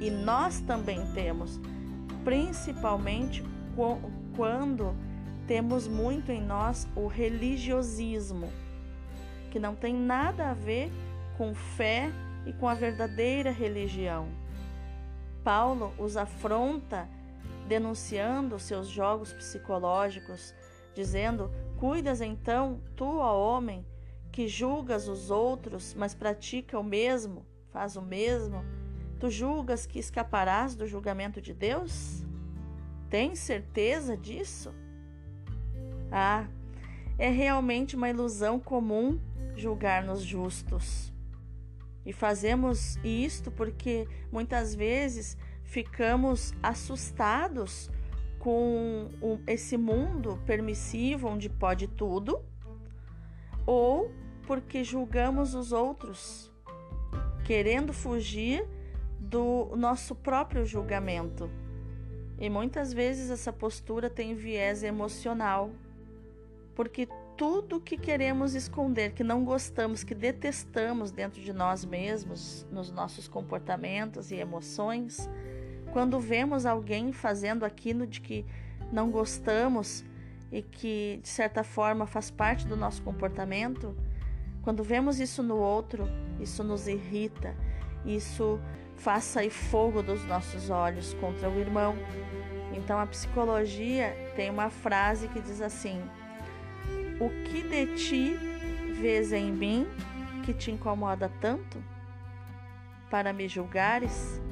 e 0.00 0.10
nós 0.10 0.58
também 0.58 1.06
temos, 1.12 1.60
principalmente 2.24 3.44
quando 4.36 4.92
temos 5.46 5.86
muito 5.86 6.32
em 6.32 6.42
nós 6.42 6.88
o 6.96 7.06
religiosismo, 7.06 8.52
que 9.52 9.60
não 9.60 9.76
tem 9.76 9.94
nada 9.94 10.50
a 10.50 10.54
ver 10.54 10.90
com 11.38 11.54
fé 11.54 12.10
e 12.44 12.52
com 12.52 12.66
a 12.66 12.74
verdadeira 12.74 13.52
religião. 13.52 14.26
Paulo 15.44 15.92
os 15.96 16.16
afronta 16.16 17.08
denunciando 17.68 18.58
seus 18.58 18.88
jogos 18.88 19.32
psicológicos, 19.32 20.52
dizendo: 20.92 21.52
Cuidas 21.76 22.20
então, 22.20 22.80
tu, 22.96 23.18
ó 23.18 23.38
homem, 23.38 23.84
que 24.30 24.48
julgas 24.48 25.08
os 25.08 25.30
outros, 25.30 25.94
mas 25.94 26.14
pratica 26.14 26.78
o 26.78 26.84
mesmo, 26.84 27.46
faz 27.70 27.96
o 27.96 28.02
mesmo, 28.02 28.64
tu 29.20 29.30
julgas 29.30 29.86
que 29.86 29.98
escaparás 29.98 30.74
do 30.74 30.86
julgamento 30.86 31.40
de 31.40 31.54
Deus? 31.54 32.24
Tens 33.10 33.38
certeza 33.38 34.16
disso? 34.16 34.74
Ah, 36.10 36.46
é 37.18 37.28
realmente 37.28 37.96
uma 37.96 38.10
ilusão 38.10 38.58
comum 38.58 39.20
julgar-nos 39.56 40.22
justos. 40.22 41.12
E 42.04 42.12
fazemos 42.12 42.96
isto 43.04 43.50
porque 43.50 44.06
muitas 44.30 44.74
vezes 44.74 45.36
ficamos 45.62 46.52
assustados 46.62 47.90
com 48.44 49.08
esse 49.46 49.74
mundo 49.78 50.38
permissivo 50.44 51.28
onde 51.28 51.48
pode 51.48 51.88
tudo, 51.88 52.44
ou 53.64 54.12
porque 54.46 54.84
julgamos 54.84 55.54
os 55.54 55.72
outros, 55.72 56.52
querendo 57.46 57.94
fugir 57.94 58.62
do 59.18 59.74
nosso 59.76 60.14
próprio 60.14 60.66
julgamento. 60.66 61.48
E 62.38 62.50
muitas 62.50 62.92
vezes 62.92 63.30
essa 63.30 63.50
postura 63.50 64.10
tem 64.10 64.34
viés 64.34 64.82
emocional, 64.82 65.70
porque 66.74 67.08
tudo 67.38 67.80
que 67.80 67.96
queremos 67.96 68.54
esconder, 68.54 69.14
que 69.14 69.24
não 69.24 69.42
gostamos, 69.42 70.04
que 70.04 70.14
detestamos 70.14 71.10
dentro 71.10 71.40
de 71.40 71.54
nós 71.54 71.82
mesmos, 71.82 72.66
nos 72.70 72.90
nossos 72.90 73.26
comportamentos 73.26 74.30
e 74.30 74.34
emoções, 74.34 75.30
quando 75.94 76.18
vemos 76.18 76.66
alguém 76.66 77.12
fazendo 77.12 77.64
aquilo 77.64 78.04
de 78.04 78.20
que 78.20 78.44
não 78.90 79.12
gostamos 79.12 80.04
e 80.50 80.60
que 80.60 81.20
de 81.22 81.28
certa 81.28 81.62
forma 81.62 82.04
faz 82.04 82.32
parte 82.32 82.66
do 82.66 82.76
nosso 82.76 83.00
comportamento, 83.00 83.96
quando 84.62 84.82
vemos 84.82 85.20
isso 85.20 85.40
no 85.40 85.56
outro, 85.56 86.08
isso 86.40 86.64
nos 86.64 86.88
irrita, 86.88 87.54
isso 88.04 88.58
faz 88.96 89.22
sair 89.22 89.50
fogo 89.50 90.02
dos 90.02 90.24
nossos 90.24 90.68
olhos 90.68 91.14
contra 91.14 91.48
o 91.48 91.60
irmão. 91.60 91.94
Então 92.72 92.98
a 92.98 93.06
psicologia 93.06 94.32
tem 94.34 94.50
uma 94.50 94.70
frase 94.70 95.28
que 95.28 95.40
diz 95.40 95.60
assim: 95.60 96.02
O 97.20 97.30
que 97.44 97.62
de 97.62 97.94
ti 97.94 98.36
vês 99.00 99.32
em 99.32 99.52
mim 99.52 99.86
que 100.44 100.52
te 100.52 100.72
incomoda 100.72 101.30
tanto? 101.40 101.80
Para 103.08 103.32
me 103.32 103.46
julgares? 103.46 104.42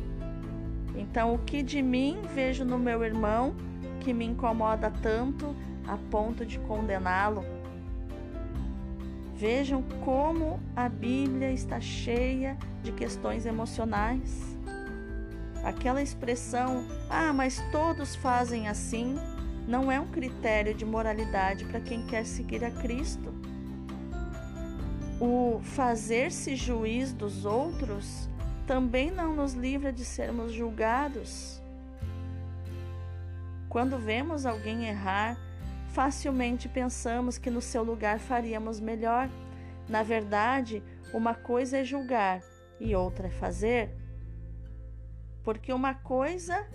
Então, 0.94 1.34
o 1.34 1.38
que 1.38 1.62
de 1.62 1.80
mim 1.82 2.20
vejo 2.34 2.64
no 2.64 2.78
meu 2.78 3.02
irmão 3.04 3.54
que 4.00 4.12
me 4.12 4.24
incomoda 4.24 4.92
tanto 5.02 5.54
a 5.86 5.96
ponto 6.10 6.44
de 6.44 6.58
condená-lo? 6.60 7.44
Vejam 9.34 9.82
como 10.04 10.60
a 10.76 10.88
Bíblia 10.88 11.50
está 11.50 11.80
cheia 11.80 12.56
de 12.82 12.92
questões 12.92 13.46
emocionais. 13.46 14.56
Aquela 15.64 16.02
expressão, 16.02 16.86
ah, 17.08 17.32
mas 17.32 17.60
todos 17.72 18.14
fazem 18.14 18.68
assim, 18.68 19.16
não 19.66 19.90
é 19.90 19.98
um 19.98 20.06
critério 20.06 20.74
de 20.74 20.84
moralidade 20.84 21.64
para 21.64 21.80
quem 21.80 22.04
quer 22.06 22.24
seguir 22.26 22.64
a 22.64 22.70
Cristo. 22.70 23.32
O 25.20 25.60
fazer-se 25.62 26.56
juiz 26.56 27.12
dos 27.12 27.44
outros 27.44 28.28
também 28.66 29.10
não 29.10 29.34
nos 29.34 29.54
livra 29.54 29.92
de 29.92 30.04
sermos 30.04 30.52
julgados. 30.52 31.60
Quando 33.68 33.98
vemos 33.98 34.44
alguém 34.46 34.86
errar, 34.86 35.36
facilmente 35.88 36.68
pensamos 36.68 37.38
que 37.38 37.50
no 37.50 37.60
seu 37.60 37.82
lugar 37.82 38.18
faríamos 38.18 38.80
melhor. 38.80 39.28
Na 39.88 40.02
verdade, 40.02 40.82
uma 41.12 41.34
coisa 41.34 41.78
é 41.78 41.84
julgar 41.84 42.40
e 42.78 42.94
outra 42.94 43.28
é 43.28 43.30
fazer. 43.30 43.90
Porque 45.42 45.72
uma 45.72 45.94
coisa 45.94 46.66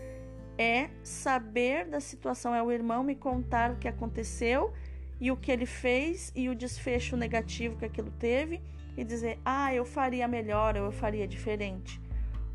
é 0.58 0.90
saber 1.04 1.86
da 1.86 2.00
situação, 2.00 2.54
é 2.54 2.62
o 2.62 2.72
irmão 2.72 3.04
me 3.04 3.16
contar 3.16 3.72
o 3.72 3.78
que 3.78 3.88
aconteceu 3.88 4.74
e 5.20 5.32
o 5.32 5.38
que 5.38 5.52
ele 5.52 5.66
fez 5.66 6.32
e 6.36 6.50
o 6.50 6.56
desfecho 6.56 7.16
negativo 7.16 7.78
que 7.78 7.86
aquilo 7.86 8.12
teve 8.12 8.62
e 8.98 9.04
dizer, 9.04 9.40
ah, 9.46 9.74
eu 9.74 9.86
faria 9.86 10.28
melhor 10.28 10.76
ou 10.76 10.86
eu 10.86 10.92
faria 10.92 11.28
diferente. 11.28 12.02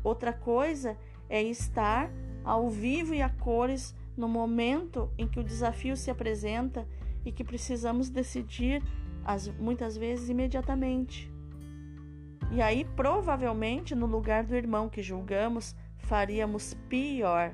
Outra 0.03 0.33
coisa 0.33 0.97
é 1.29 1.41
estar 1.41 2.11
ao 2.43 2.69
vivo 2.69 3.13
e 3.13 3.21
a 3.21 3.29
cores 3.29 3.95
no 4.15 4.27
momento 4.27 5.09
em 5.17 5.27
que 5.27 5.39
o 5.39 5.43
desafio 5.43 5.95
se 5.95 6.11
apresenta 6.11 6.85
e 7.25 7.31
que 7.31 7.43
precisamos 7.43 8.09
decidir, 8.09 8.83
as, 9.23 9.47
muitas 9.47 9.97
vezes 9.97 10.29
imediatamente. 10.29 11.31
E 12.51 12.61
aí, 12.61 12.85
provavelmente, 12.95 13.95
no 13.95 14.05
lugar 14.05 14.43
do 14.43 14.55
irmão 14.55 14.89
que 14.89 15.01
julgamos, 15.01 15.75
faríamos 15.97 16.75
pior. 16.89 17.53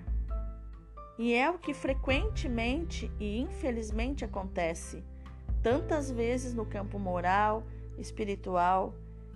E 1.17 1.33
é 1.33 1.49
o 1.49 1.59
que 1.59 1.73
frequentemente 1.73 3.11
e 3.19 3.39
infelizmente 3.39 4.25
acontece, 4.25 5.03
tantas 5.61 6.09
vezes 6.09 6.53
no 6.53 6.65
campo 6.65 6.97
moral, 6.97 7.63
espiritual. 7.99 8.95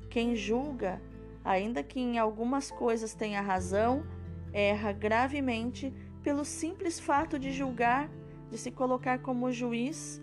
Quem 0.09 0.35
julga, 0.35 1.01
ainda 1.43 1.83
que 1.83 1.99
em 1.99 2.17
algumas 2.17 2.71
coisas 2.71 3.13
tenha 3.13 3.41
razão, 3.41 4.03
erra 4.51 4.91
gravemente 4.91 5.93
pelo 6.21 6.45
simples 6.45 6.99
fato 6.99 7.37
de 7.37 7.51
julgar, 7.51 8.09
de 8.49 8.57
se 8.57 8.71
colocar 8.71 9.19
como 9.19 9.51
juiz, 9.51 10.21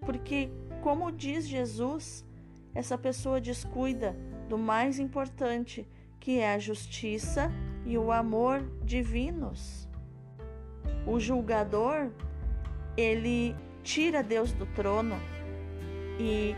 porque, 0.00 0.50
como 0.82 1.12
diz 1.12 1.46
Jesus, 1.46 2.24
essa 2.74 2.98
pessoa 2.98 3.40
descuida 3.40 4.16
do 4.48 4.58
mais 4.58 4.98
importante, 4.98 5.86
que 6.18 6.38
é 6.38 6.54
a 6.54 6.58
justiça 6.58 7.52
e 7.84 7.96
o 7.96 8.10
amor 8.10 8.62
divinos. 8.84 9.88
O 11.06 11.20
julgador, 11.20 12.10
ele 12.96 13.54
tira 13.82 14.22
Deus 14.22 14.52
do 14.52 14.66
trono 14.66 15.14
e 16.18 16.54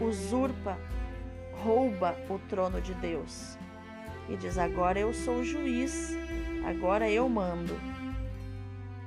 usurpa, 0.00 0.78
rouba 1.62 2.16
o 2.28 2.38
trono 2.48 2.80
de 2.80 2.94
Deus. 2.94 3.58
E 4.28 4.36
diz: 4.36 4.58
Agora 4.58 4.98
eu 4.98 5.12
sou 5.12 5.44
juiz, 5.44 6.16
agora 6.64 7.10
eu 7.10 7.28
mando. 7.28 7.74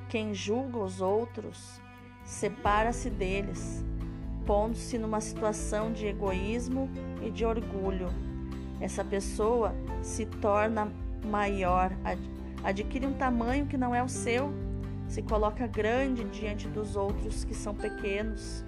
Quem 0.10 0.34
julga 0.34 0.78
os 0.78 1.02
outros 1.02 1.82
separa-se 2.24 3.10
deles, 3.10 3.84
pondo-se 4.46 4.98
numa 4.98 5.20
situação 5.20 5.92
de 5.92 6.06
egoísmo 6.06 6.90
e 7.22 7.32
de 7.32 7.46
orgulho. 7.46 8.10
Essa 8.80 9.04
pessoa 9.04 9.74
se 10.02 10.26
torna 10.26 10.92
maior, 11.26 11.92
adquire 12.64 13.06
um 13.06 13.14
tamanho 13.14 13.66
que 13.66 13.78
não 13.78 13.96
é 13.96 14.04
o 14.04 14.10
seu, 14.10 14.52
se 15.08 15.22
coloca 15.22 15.66
grande 15.68 16.24
diante 16.26 16.68
dos 16.68 16.96
outros 16.96 17.44
que 17.44 17.54
são 17.54 17.74
pequenos 17.74 18.64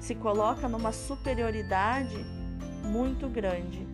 se 0.00 0.14
coloca 0.14 0.68
numa 0.68 0.92
superioridade 0.92 2.24
muito 2.84 3.28
grande. 3.28 3.86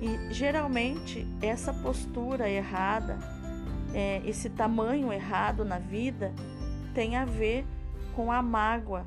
E 0.00 0.32
geralmente 0.32 1.26
essa 1.42 1.72
postura 1.72 2.48
errada, 2.48 3.18
é, 3.92 4.22
esse 4.24 4.48
tamanho 4.48 5.12
errado 5.12 5.64
na 5.64 5.78
vida, 5.78 6.32
tem 6.94 7.16
a 7.16 7.24
ver 7.24 7.66
com 8.14 8.30
a 8.30 8.40
mágoa 8.42 9.04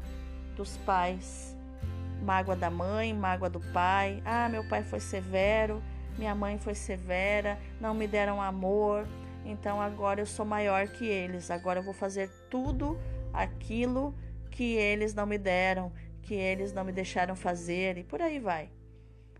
dos 0.55 0.77
pais. 0.77 1.55
Mágoa 2.23 2.55
da 2.55 2.69
mãe, 2.69 3.13
mágoa 3.13 3.49
do 3.49 3.59
pai. 3.59 4.21
Ah, 4.25 4.47
meu 4.49 4.63
pai 4.63 4.83
foi 4.83 4.99
severo, 4.99 5.81
minha 6.17 6.35
mãe 6.35 6.57
foi 6.57 6.75
severa, 6.75 7.57
não 7.79 7.93
me 7.93 8.05
deram 8.05 8.41
amor, 8.41 9.07
então 9.45 9.81
agora 9.81 10.21
eu 10.21 10.25
sou 10.25 10.45
maior 10.45 10.87
que 10.87 11.05
eles, 11.05 11.49
agora 11.49 11.79
eu 11.79 11.83
vou 11.83 11.93
fazer 11.93 12.29
tudo 12.49 12.99
aquilo 13.33 14.13
que 14.51 14.75
eles 14.75 15.13
não 15.13 15.25
me 15.25 15.37
deram, 15.37 15.91
que 16.21 16.33
eles 16.33 16.73
não 16.73 16.83
me 16.83 16.91
deixaram 16.91 17.35
fazer 17.35 17.97
e 17.97 18.03
por 18.03 18.21
aí 18.21 18.39
vai. 18.39 18.69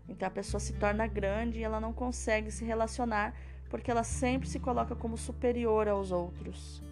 Então 0.08 0.26
a 0.26 0.30
pessoa 0.30 0.60
se 0.60 0.72
torna 0.74 1.06
grande 1.06 1.60
e 1.60 1.62
ela 1.62 1.80
não 1.80 1.92
consegue 1.92 2.50
se 2.50 2.64
relacionar 2.64 3.34
porque 3.70 3.90
ela 3.90 4.04
sempre 4.04 4.48
se 4.48 4.58
coloca 4.58 4.94
como 4.94 5.16
superior 5.16 5.88
aos 5.88 6.12
outros. 6.12 6.82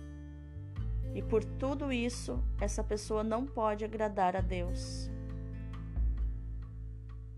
E 1.15 1.23
por 1.23 1.45
tudo 1.45 1.93
isso, 1.93 2.43
essa 2.61 2.85
pessoa 2.85 3.25
não 3.25 3.45
pode 3.45 3.85
agradar 3.85 4.37
a 4.37 4.41
Deus. 4.41 5.11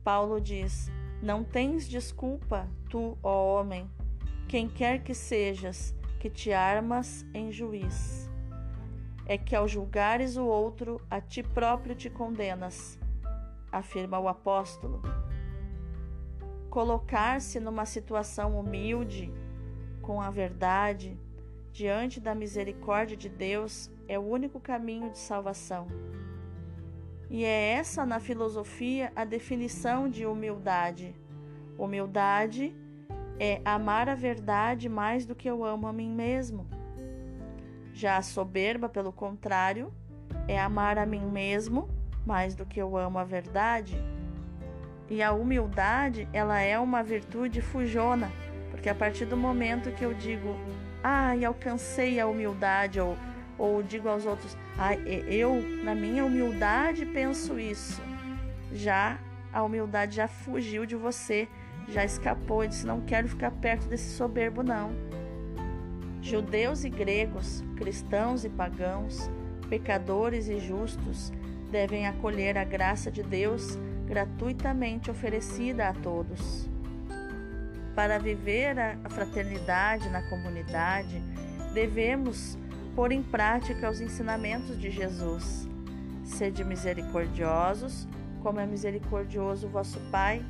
Paulo 0.04 0.40
diz: 0.40 0.90
Não 1.22 1.42
tens 1.42 1.88
desculpa, 1.88 2.68
tu, 2.90 3.16
ó 3.22 3.58
homem, 3.60 3.90
quem 4.46 4.68
quer 4.68 5.02
que 5.02 5.14
sejas, 5.14 5.94
que 6.20 6.28
te 6.28 6.52
armas 6.52 7.24
em 7.32 7.50
juiz 7.50 8.31
é 9.32 9.38
que 9.38 9.56
ao 9.56 9.66
julgares 9.66 10.36
o 10.36 10.44
outro, 10.44 11.00
a 11.10 11.18
ti 11.18 11.42
próprio 11.42 11.94
te 11.94 12.10
condenas, 12.10 12.98
afirma 13.72 14.18
o 14.18 14.28
apóstolo. 14.28 15.00
Colocar-se 16.68 17.58
numa 17.58 17.86
situação 17.86 18.60
humilde, 18.60 19.32
com 20.02 20.20
a 20.20 20.28
verdade, 20.28 21.18
diante 21.72 22.20
da 22.20 22.34
misericórdia 22.34 23.16
de 23.16 23.30
Deus, 23.30 23.90
é 24.06 24.18
o 24.18 24.22
único 24.22 24.60
caminho 24.60 25.08
de 25.08 25.18
salvação. 25.18 25.86
E 27.30 27.42
é 27.42 27.70
essa, 27.70 28.04
na 28.04 28.20
filosofia, 28.20 29.10
a 29.16 29.24
definição 29.24 30.10
de 30.10 30.26
humildade. 30.26 31.14
Humildade 31.78 32.76
é 33.40 33.62
amar 33.64 34.10
a 34.10 34.14
verdade 34.14 34.90
mais 34.90 35.24
do 35.24 35.34
que 35.34 35.48
eu 35.48 35.64
amo 35.64 35.86
a 35.86 35.92
mim 35.92 36.10
mesmo. 36.10 36.66
Já 37.92 38.16
a 38.16 38.22
soberba, 38.22 38.88
pelo 38.88 39.12
contrário, 39.12 39.92
é 40.48 40.60
amar 40.60 40.98
a 40.98 41.06
mim 41.06 41.24
mesmo 41.26 41.88
mais 42.26 42.54
do 42.54 42.64
que 42.64 42.80
eu 42.80 42.96
amo 42.96 43.18
a 43.18 43.24
verdade. 43.24 43.96
E 45.10 45.22
a 45.22 45.32
humildade, 45.32 46.28
ela 46.32 46.60
é 46.60 46.78
uma 46.78 47.02
virtude 47.02 47.60
fujona, 47.60 48.30
porque 48.70 48.88
a 48.88 48.94
partir 48.94 49.26
do 49.26 49.36
momento 49.36 49.90
que 49.92 50.04
eu 50.04 50.14
digo, 50.14 50.56
ai, 51.02 51.44
ah, 51.44 51.48
alcancei 51.48 52.18
a 52.18 52.26
humildade, 52.26 53.00
ou, 53.00 53.16
ou 53.58 53.82
digo 53.82 54.08
aos 54.08 54.24
outros, 54.24 54.56
ai, 54.78 54.96
ah, 54.96 55.08
eu, 55.30 55.60
na 55.84 55.94
minha 55.94 56.24
humildade, 56.24 57.04
penso 57.04 57.58
isso, 57.58 58.00
já 58.72 59.18
a 59.52 59.62
humildade 59.62 60.16
já 60.16 60.28
fugiu 60.28 60.86
de 60.86 60.96
você, 60.96 61.46
já 61.88 62.04
escapou 62.04 62.64
e 62.64 62.68
disse, 62.68 62.86
não 62.86 63.02
quero 63.02 63.28
ficar 63.28 63.50
perto 63.50 63.86
desse 63.88 64.16
soberbo, 64.16 64.62
não. 64.62 64.92
Judeus 66.22 66.84
e 66.84 66.88
gregos, 66.88 67.64
cristãos 67.76 68.44
e 68.44 68.48
pagãos, 68.48 69.28
pecadores 69.68 70.48
e 70.48 70.60
justos 70.60 71.32
devem 71.72 72.06
acolher 72.06 72.56
a 72.56 72.62
graça 72.62 73.10
de 73.10 73.24
Deus 73.24 73.76
gratuitamente 74.06 75.10
oferecida 75.10 75.88
a 75.88 75.92
todos. 75.92 76.70
Para 77.96 78.18
viver 78.18 78.78
a 78.78 79.10
fraternidade 79.10 80.08
na 80.10 80.22
comunidade, 80.30 81.20
devemos 81.74 82.56
pôr 82.94 83.10
em 83.10 83.22
prática 83.22 83.90
os 83.90 84.00
ensinamentos 84.00 84.78
de 84.80 84.92
Jesus. 84.92 85.68
Sede 86.24 86.62
misericordiosos, 86.62 88.06
como 88.44 88.60
é 88.60 88.66
misericordioso 88.66 89.68
vosso 89.68 89.98
Pai. 90.12 90.40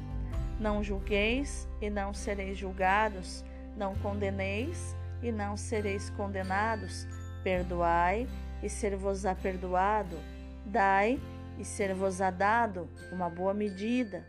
Não 0.61 0.83
julgueis 0.83 1.67
e 1.81 1.89
não 1.89 2.13
sereis 2.13 2.59
julgados, 2.59 3.43
não 3.75 3.95
condeneis 3.97 4.95
e 5.23 5.31
não 5.31 5.57
sereis 5.57 6.11
condenados. 6.11 7.07
Perdoai 7.43 8.29
e 8.63 8.69
ser-vos-á 8.69 9.35
perdoado. 9.35 10.17
Dai 10.65 11.21
e 11.59 11.65
ser-vos-á 11.65 12.31
dado 12.31 12.89
uma 13.13 13.29
boa 13.29 13.55
medida. 13.55 14.27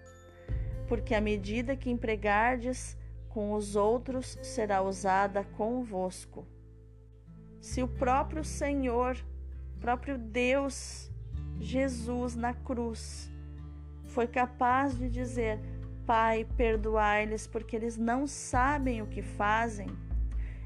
Porque 0.88 1.16
a 1.16 1.22
medida 1.22 1.76
que 1.76 1.90
empregardes 1.90 2.98
com 3.30 3.54
os 3.54 3.76
outros 3.76 4.38
será 4.42 4.82
usada 4.82 5.44
convosco. 5.44 6.46
Se 7.60 7.82
o 7.82 7.88
próprio 7.88 8.44
Senhor, 8.44 9.18
próprio 9.80 10.18
Deus, 10.18 11.10
Jesus 11.60 12.36
na 12.36 12.54
cruz, 12.54 13.32
foi 14.06 14.28
capaz 14.28 14.98
de 14.98 15.10
dizer: 15.10 15.60
Pai, 16.06 16.46
perdoai-lhes 16.58 17.48
porque 17.48 17.76
eles 17.76 17.98
não 17.98 18.28
sabem 18.28 19.02
o 19.02 19.08
que 19.08 19.22
fazem, 19.22 19.88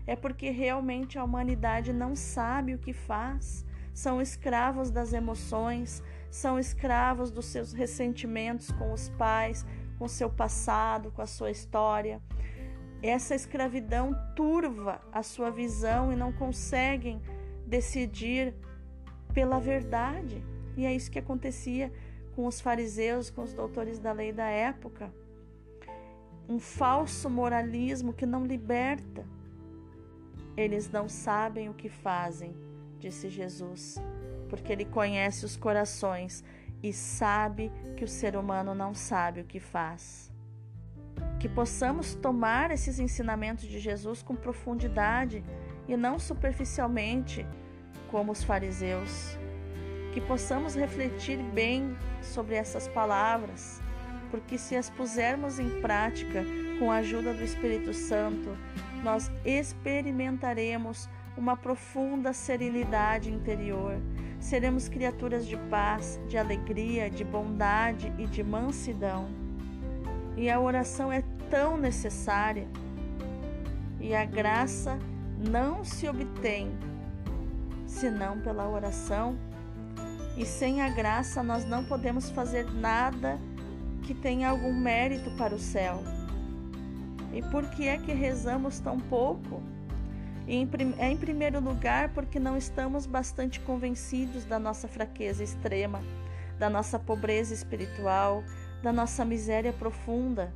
é 0.07 0.15
porque 0.15 0.49
realmente 0.49 1.19
a 1.19 1.23
humanidade 1.23 1.91
não 1.91 2.15
sabe 2.15 2.73
o 2.73 2.79
que 2.79 2.93
faz. 2.93 3.65
São 3.93 4.21
escravos 4.21 4.89
das 4.89 5.11
emoções, 5.11 6.01
são 6.31 6.57
escravos 6.57 7.29
dos 7.29 7.45
seus 7.45 7.73
ressentimentos 7.73 8.71
com 8.71 8.93
os 8.93 9.09
pais, 9.09 9.65
com 9.99 10.07
seu 10.07 10.29
passado, 10.29 11.11
com 11.11 11.21
a 11.21 11.27
sua 11.27 11.51
história. 11.51 12.21
Essa 13.03 13.35
escravidão 13.35 14.15
turva 14.35 15.01
a 15.11 15.21
sua 15.21 15.51
visão 15.51 16.11
e 16.13 16.15
não 16.15 16.31
conseguem 16.31 17.21
decidir 17.65 18.55
pela 19.33 19.59
verdade. 19.59 20.43
E 20.75 20.85
é 20.85 20.93
isso 20.93 21.11
que 21.11 21.19
acontecia 21.19 21.91
com 22.35 22.45
os 22.45 22.61
fariseus, 22.61 23.29
com 23.29 23.41
os 23.41 23.53
doutores 23.53 23.99
da 23.99 24.11
lei 24.11 24.31
da 24.31 24.47
época. 24.47 25.11
Um 26.47 26.59
falso 26.59 27.29
moralismo 27.29 28.13
que 28.13 28.25
não 28.25 28.45
liberta. 28.45 29.25
Eles 30.57 30.89
não 30.89 31.07
sabem 31.07 31.69
o 31.69 31.73
que 31.73 31.87
fazem, 31.87 32.55
disse 32.97 33.29
Jesus, 33.29 34.01
porque 34.49 34.73
ele 34.73 34.85
conhece 34.85 35.45
os 35.45 35.55
corações 35.55 36.43
e 36.81 36.91
sabe 36.91 37.71
que 37.95 38.03
o 38.03 38.07
ser 38.07 38.35
humano 38.35 38.73
não 38.73 38.95
sabe 38.95 39.41
o 39.41 39.45
que 39.45 39.59
faz. 39.59 40.31
Que 41.39 41.47
possamos 41.47 42.15
tomar 42.15 42.71
esses 42.71 42.99
ensinamentos 42.99 43.67
de 43.67 43.79
Jesus 43.79 44.23
com 44.23 44.35
profundidade 44.35 45.43
e 45.87 45.95
não 45.95 46.17
superficialmente, 46.17 47.45
como 48.09 48.31
os 48.31 48.43
fariseus. 48.43 49.37
Que 50.11 50.21
possamos 50.21 50.75
refletir 50.75 51.37
bem 51.53 51.95
sobre 52.23 52.55
essas 52.55 52.87
palavras, 52.87 53.79
porque 54.31 54.57
se 54.57 54.75
as 54.75 54.89
pusermos 54.89 55.59
em 55.59 55.81
prática 55.81 56.43
com 56.79 56.91
a 56.91 56.97
ajuda 56.97 57.31
do 57.33 57.43
Espírito 57.43 57.93
Santo, 57.93 58.57
nós 59.07 59.31
experimentaremos 59.45 61.07
uma 61.37 61.55
profunda 61.55 62.33
serenidade 62.33 63.31
interior. 63.31 63.95
Seremos 64.37 64.89
criaturas 64.89 65.47
de 65.47 65.55
paz, 65.69 66.19
de 66.27 66.37
alegria, 66.37 67.09
de 67.09 67.23
bondade 67.23 68.13
e 68.17 68.27
de 68.27 68.43
mansidão. 68.43 69.29
E 70.35 70.49
a 70.49 70.59
oração 70.59 71.09
é 71.09 71.23
tão 71.49 71.77
necessária. 71.77 72.67
E 74.01 74.13
a 74.13 74.25
graça 74.25 74.99
não 75.37 75.85
se 75.85 76.05
obtém 76.09 76.77
senão 77.85 78.41
pela 78.41 78.67
oração. 78.67 79.37
E 80.35 80.45
sem 80.45 80.81
a 80.81 80.89
graça 80.89 81.41
nós 81.41 81.63
não 81.63 81.85
podemos 81.85 82.29
fazer 82.29 82.69
nada 82.73 83.39
que 84.03 84.13
tenha 84.13 84.49
algum 84.49 84.73
mérito 84.73 85.31
para 85.37 85.55
o 85.55 85.59
céu. 85.59 86.03
E 87.33 87.41
por 87.41 87.69
que 87.69 87.87
é 87.87 87.97
que 87.97 88.13
rezamos 88.13 88.79
tão 88.79 88.99
pouco? 88.99 89.61
é 90.97 91.11
em 91.11 91.17
primeiro 91.17 91.59
lugar 91.59 92.13
porque 92.13 92.39
não 92.39 92.55
estamos 92.55 93.05
bastante 93.05 93.59
convencidos 93.59 94.45
da 94.45 94.57
nossa 94.57 94.87
fraqueza 94.87 95.43
extrema, 95.43 96.01
da 96.57 96.69
nossa 96.69 96.97
pobreza 96.97 97.53
espiritual, 97.53 98.41
da 98.81 98.93
nossa 98.93 99.25
miséria 99.25 99.73
profunda. 99.73 100.53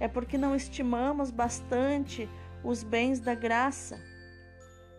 É 0.00 0.08
porque 0.08 0.38
não 0.38 0.56
estimamos 0.56 1.30
bastante 1.30 2.26
os 2.64 2.82
bens 2.82 3.20
da 3.20 3.34
graça. 3.34 4.00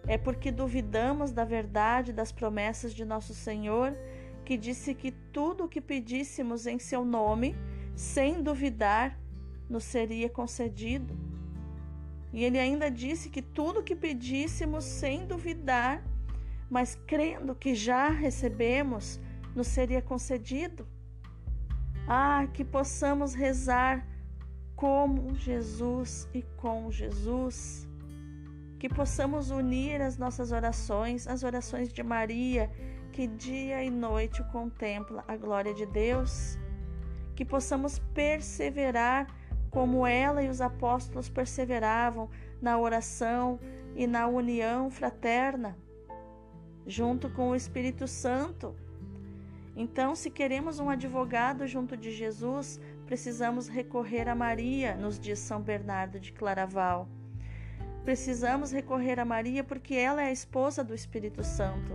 É 0.07 0.17
porque 0.17 0.51
duvidamos 0.51 1.31
da 1.31 1.43
verdade 1.43 2.13
das 2.13 2.31
promessas 2.31 2.93
de 2.93 3.03
nosso 3.03 3.33
Senhor, 3.33 3.93
que 4.45 4.55
disse 4.55 4.93
que 4.93 5.11
tudo 5.11 5.65
o 5.65 5.67
que 5.67 5.81
pedíssemos 5.81 6.67
em 6.67 6.79
seu 6.79 7.03
nome, 7.03 7.55
sem 7.95 8.41
duvidar, 8.41 9.19
nos 9.69 9.83
seria 9.83 10.29
concedido. 10.29 11.17
E 12.31 12.43
ele 12.43 12.59
ainda 12.59 12.89
disse 12.89 13.29
que 13.29 13.41
tudo 13.41 13.83
que 13.83 13.95
pedíssemos 13.95 14.83
sem 14.83 15.25
duvidar, 15.25 16.03
mas 16.69 16.95
crendo 17.07 17.55
que 17.55 17.73
já 17.73 18.09
recebemos, 18.09 19.19
nos 19.55 19.67
seria 19.67 20.01
concedido. 20.01 20.87
Ah, 22.07 22.47
que 22.53 22.63
possamos 22.63 23.33
rezar 23.33 24.07
como 24.75 25.33
Jesus 25.35 26.29
e 26.33 26.43
com 26.57 26.91
Jesus. 26.91 27.87
Que 28.79 28.87
possamos 28.87 29.49
unir 29.49 30.01
as 30.01 30.17
nossas 30.17 30.51
orações, 30.51 31.27
as 31.27 31.43
orações 31.43 31.91
de 31.91 32.03
Maria, 32.03 32.69
que 33.11 33.25
dia 33.25 33.83
e 33.83 33.89
noite 33.89 34.43
contempla 34.51 35.23
a 35.27 35.35
glória 35.35 35.73
de 35.73 35.85
Deus. 35.87 36.57
Que 37.35 37.43
possamos 37.43 37.97
perseverar 38.13 39.27
como 39.69 40.05
ela 40.05 40.41
e 40.41 40.49
os 40.49 40.61
apóstolos 40.61 41.29
perseveravam 41.29 42.29
na 42.61 42.77
oração 42.77 43.59
e 43.95 44.07
na 44.07 44.27
união 44.27 44.89
fraterna, 44.89 45.77
junto 46.85 47.29
com 47.29 47.49
o 47.49 47.55
Espírito 47.55 48.07
Santo. 48.07 48.75
Então, 49.75 50.15
se 50.15 50.29
queremos 50.31 50.79
um 50.79 50.89
advogado 50.89 51.67
junto 51.67 51.95
de 51.95 52.11
Jesus, 52.11 52.79
precisamos 53.05 53.67
recorrer 53.67 54.27
a 54.27 54.33
Maria, 54.33 54.95
nos 54.95 55.19
diz 55.19 55.39
São 55.39 55.61
Bernardo 55.61 56.19
de 56.19 56.31
Claraval. 56.31 57.07
Precisamos 58.03 58.71
recorrer 58.71 59.19
a 59.19 59.25
Maria 59.25 59.63
porque 59.63 59.93
ela 59.93 60.23
é 60.23 60.27
a 60.27 60.31
esposa 60.31 60.83
do 60.83 60.95
Espírito 60.95 61.43
Santo. 61.43 61.91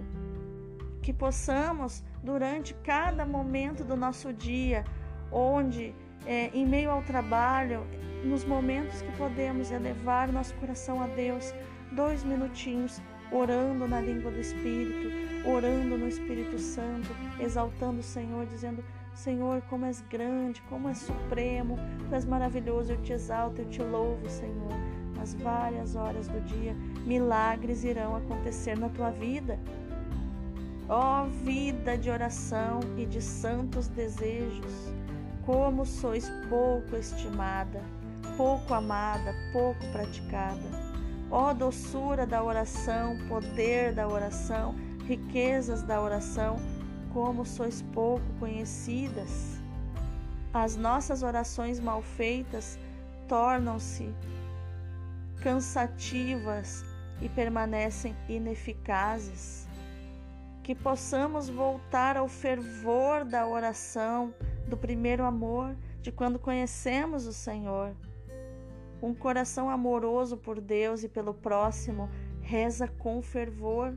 Que 1.00 1.12
possamos, 1.12 2.04
durante 2.22 2.74
cada 2.74 3.24
momento 3.24 3.82
do 3.82 3.96
nosso 3.96 4.32
dia, 4.32 4.84
onde 5.32 5.94
é, 6.26 6.48
em 6.54 6.66
meio 6.66 6.90
ao 6.90 7.02
trabalho, 7.02 7.84
nos 8.24 8.44
momentos 8.44 9.02
que 9.02 9.12
podemos 9.12 9.70
elevar 9.70 10.30
nosso 10.32 10.54
coração 10.54 11.02
a 11.02 11.06
Deus, 11.06 11.52
dois 11.92 12.22
minutinhos, 12.24 13.00
orando 13.30 13.88
na 13.88 14.00
língua 14.00 14.30
do 14.30 14.38
Espírito, 14.38 15.48
orando 15.48 15.98
no 15.98 16.06
Espírito 16.06 16.58
Santo, 16.58 17.08
exaltando 17.40 18.00
o 18.00 18.02
Senhor, 18.02 18.46
dizendo: 18.46 18.84
Senhor, 19.14 19.62
como 19.62 19.86
és 19.86 20.00
grande, 20.02 20.62
como 20.62 20.88
és 20.88 20.98
supremo, 20.98 21.78
tu 22.08 22.14
és 22.14 22.24
maravilhoso, 22.24 22.92
eu 22.92 23.02
te 23.02 23.12
exalto, 23.12 23.60
eu 23.60 23.68
te 23.68 23.82
louvo, 23.82 24.28
Senhor. 24.28 24.72
Nas 25.16 25.34
várias 25.34 25.94
horas 25.94 26.28
do 26.28 26.40
dia, 26.40 26.74
milagres 27.06 27.84
irão 27.84 28.16
acontecer 28.16 28.76
na 28.76 28.88
tua 28.88 29.10
vida. 29.10 29.58
Ó 30.88 31.24
oh, 31.24 31.26
vida 31.44 31.96
de 31.96 32.10
oração 32.10 32.80
e 32.98 33.06
de 33.06 33.22
santos 33.22 33.88
desejos 33.88 34.92
como 35.44 35.84
sois 35.84 36.30
pouco 36.48 36.96
estimada, 36.96 37.82
pouco 38.36 38.74
amada, 38.74 39.34
pouco 39.52 39.80
praticada. 39.90 40.60
Ó 41.30 41.50
oh, 41.50 41.54
doçura 41.54 42.26
da 42.26 42.42
oração, 42.42 43.16
poder 43.28 43.94
da 43.94 44.06
oração, 44.06 44.74
riquezas 45.06 45.82
da 45.82 46.00
oração, 46.00 46.56
como 47.12 47.44
sois 47.44 47.82
pouco 47.94 48.24
conhecidas. 48.38 49.60
As 50.52 50.76
nossas 50.76 51.22
orações 51.22 51.80
mal 51.80 52.02
feitas 52.02 52.78
tornam-se 53.26 54.14
cansativas 55.42 56.84
e 57.20 57.28
permanecem 57.28 58.14
ineficazes. 58.28 59.66
Que 60.62 60.74
possamos 60.74 61.48
voltar 61.48 62.16
ao 62.16 62.28
fervor 62.28 63.24
da 63.24 63.46
oração 63.46 64.32
do 64.72 64.76
primeiro 64.78 65.22
amor, 65.22 65.76
de 66.00 66.10
quando 66.10 66.38
conhecemos 66.38 67.26
o 67.26 67.32
Senhor. 67.32 67.94
Um 69.02 69.12
coração 69.12 69.68
amoroso 69.68 70.34
por 70.38 70.58
Deus 70.62 71.04
e 71.04 71.10
pelo 71.10 71.34
próximo 71.34 72.08
reza 72.40 72.88
com 72.88 73.20
fervor. 73.20 73.94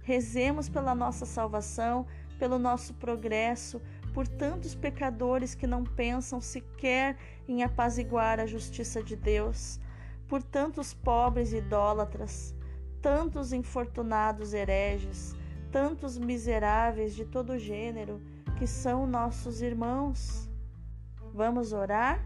Rezemos 0.00 0.66
pela 0.66 0.94
nossa 0.94 1.26
salvação, 1.26 2.06
pelo 2.38 2.58
nosso 2.58 2.94
progresso, 2.94 3.82
por 4.14 4.26
tantos 4.26 4.74
pecadores 4.74 5.54
que 5.54 5.66
não 5.66 5.84
pensam 5.84 6.40
sequer 6.40 7.18
em 7.46 7.62
apaziguar 7.62 8.40
a 8.40 8.46
justiça 8.46 9.02
de 9.02 9.14
Deus, 9.14 9.78
por 10.26 10.42
tantos 10.42 10.94
pobres 10.94 11.52
idólatras, 11.52 12.54
tantos 13.02 13.52
infortunados 13.52 14.54
hereges, 14.54 15.36
tantos 15.70 16.16
miseráveis 16.16 17.14
de 17.14 17.26
todo 17.26 17.58
gênero 17.58 18.22
que 18.62 18.66
são 18.68 19.08
nossos 19.08 19.60
irmãos. 19.60 20.48
Vamos 21.34 21.72
orar? 21.72 22.24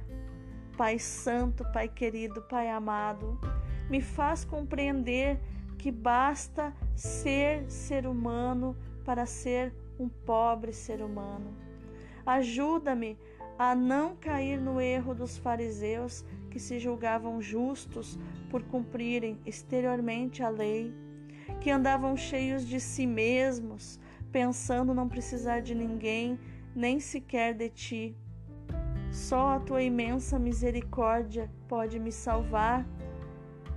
Pai 0.76 0.98
Santo, 0.98 1.64
Pai 1.72 1.88
querido, 1.88 2.42
Pai 2.42 2.68
amado, 2.68 3.40
me 3.88 4.02
faz 4.02 4.44
compreender 4.44 5.40
que 5.78 5.90
basta 5.90 6.74
ser 6.94 7.64
ser 7.70 8.06
humano 8.06 8.76
para 9.02 9.24
ser 9.24 9.74
um 9.98 10.10
pobre 10.10 10.74
ser 10.74 11.00
humano. 11.00 11.56
Ajuda-me 12.26 13.18
a 13.58 13.74
não 13.74 14.14
cair 14.14 14.60
no 14.60 14.78
erro 14.78 15.14
dos 15.14 15.38
fariseus 15.38 16.22
que 16.50 16.58
se 16.60 16.78
julgavam 16.78 17.40
justos 17.40 18.18
por 18.50 18.62
cumprirem 18.62 19.40
exteriormente 19.46 20.42
a 20.42 20.50
lei, 20.50 20.92
que 21.62 21.70
andavam 21.70 22.14
cheios 22.14 22.66
de 22.68 22.78
si 22.78 23.06
mesmos, 23.06 23.98
pensando 24.36 24.92
não 24.92 25.08
precisar 25.08 25.60
de 25.60 25.74
ninguém, 25.74 26.38
nem 26.74 27.00
sequer 27.00 27.54
de 27.54 27.70
ti. 27.70 28.16
Só 29.10 29.54
a 29.54 29.60
tua 29.60 29.82
imensa 29.82 30.38
misericórdia 30.38 31.50
pode 31.66 31.98
me 31.98 32.12
salvar. 32.12 32.86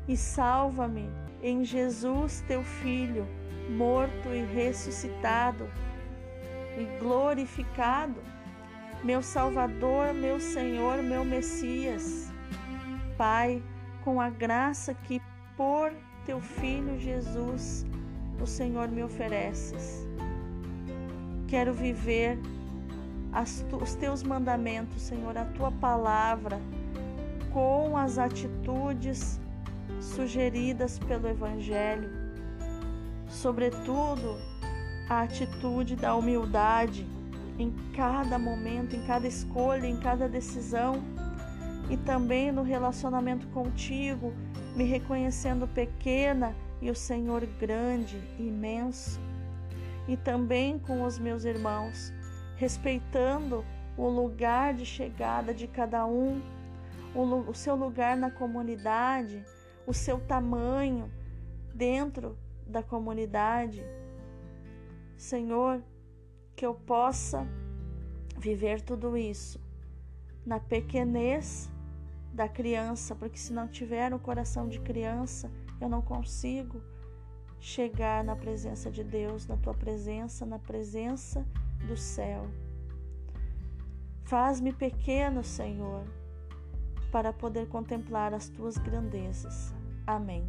E 0.05 0.17
salva-me 0.17 1.09
em 1.41 1.63
Jesus, 1.63 2.43
teu 2.45 2.61
Filho, 2.61 3.25
morto 3.69 4.27
e 4.33 4.43
ressuscitado 4.53 5.65
e 6.77 6.83
glorificado, 6.99 8.21
meu 9.01 9.21
Salvador, 9.21 10.13
meu 10.13 10.41
Senhor, 10.41 11.01
meu 11.01 11.23
Messias. 11.23 12.33
Pai, 13.17 13.63
com 14.03 14.19
a 14.19 14.29
graça 14.29 14.93
que 14.93 15.21
por 15.55 15.93
teu 16.25 16.41
Filho 16.41 16.99
Jesus 16.99 17.85
o 18.41 18.45
Senhor 18.45 18.89
me 18.89 19.01
ofereces. 19.01 20.08
Quero 21.49 21.73
viver 21.73 22.37
os 23.81 23.95
teus 23.95 24.21
mandamentos, 24.21 25.01
Senhor, 25.01 25.35
a 25.35 25.45
tua 25.45 25.71
palavra, 25.71 26.59
com 27.51 27.97
as 27.97 28.19
atitudes 28.19 29.39
sugeridas 29.99 30.99
pelo 30.99 31.27
Evangelho, 31.27 32.07
sobretudo 33.27 34.37
a 35.09 35.21
atitude 35.21 35.95
da 35.95 36.15
humildade 36.15 37.07
em 37.57 37.73
cada 37.95 38.37
momento, 38.37 38.95
em 38.95 39.03
cada 39.07 39.27
escolha, 39.27 39.87
em 39.87 39.97
cada 39.97 40.29
decisão 40.29 41.01
e 41.89 41.97
também 41.97 42.51
no 42.51 42.61
relacionamento 42.61 43.47
contigo, 43.47 44.31
me 44.75 44.83
reconhecendo 44.83 45.67
pequena 45.67 46.55
e 46.79 46.91
o 46.91 46.95
Senhor 46.95 47.43
grande, 47.59 48.21
imenso, 48.37 49.19
e 50.09 50.17
também 50.17 50.79
com 50.79 51.03
os 51.03 51.19
meus 51.19 51.45
irmãos, 51.45 52.11
respeitando 52.55 53.63
o 53.95 54.09
lugar 54.09 54.73
de 54.73 54.83
chegada 54.83 55.53
de 55.53 55.67
cada 55.67 56.03
um, 56.07 56.41
o, 57.13 57.21
o 57.47 57.53
seu 57.53 57.75
lugar 57.75 58.17
na 58.17 58.31
comunidade, 58.31 59.45
o 59.85 59.93
seu 59.93 60.19
tamanho 60.19 61.11
dentro 61.75 62.35
da 62.65 62.81
comunidade. 62.81 63.83
Senhor, 65.15 65.79
que 66.55 66.65
eu 66.65 66.73
possa 66.73 67.47
viver 68.35 68.81
tudo 68.81 69.15
isso 69.15 69.61
na 70.43 70.59
pequenez 70.59 71.69
da 72.33 72.49
criança, 72.49 73.13
porque 73.13 73.37
se 73.37 73.53
não 73.53 73.67
tiver 73.67 74.11
um 74.11 74.17
coração 74.17 74.67
de 74.67 74.79
criança, 74.79 75.51
eu 75.79 75.87
não 75.87 76.01
consigo 76.01 76.81
chegar 77.59 78.23
na 78.23 78.35
presença 78.35 78.89
de 78.89 79.03
Deus, 79.03 79.45
na 79.45 79.57
tua 79.57 79.73
presença, 79.73 80.45
na 80.45 80.57
presença 80.57 81.45
do 81.87 81.97
céu. 81.97 82.47
Faz-me 84.23 84.71
pequeno, 84.71 85.43
Senhor, 85.43 86.05
para 87.11 87.33
poder 87.33 87.67
contemplar 87.67 88.33
as 88.33 88.47
tuas 88.47 88.77
grandezas. 88.77 89.73
Amém. 90.05 90.47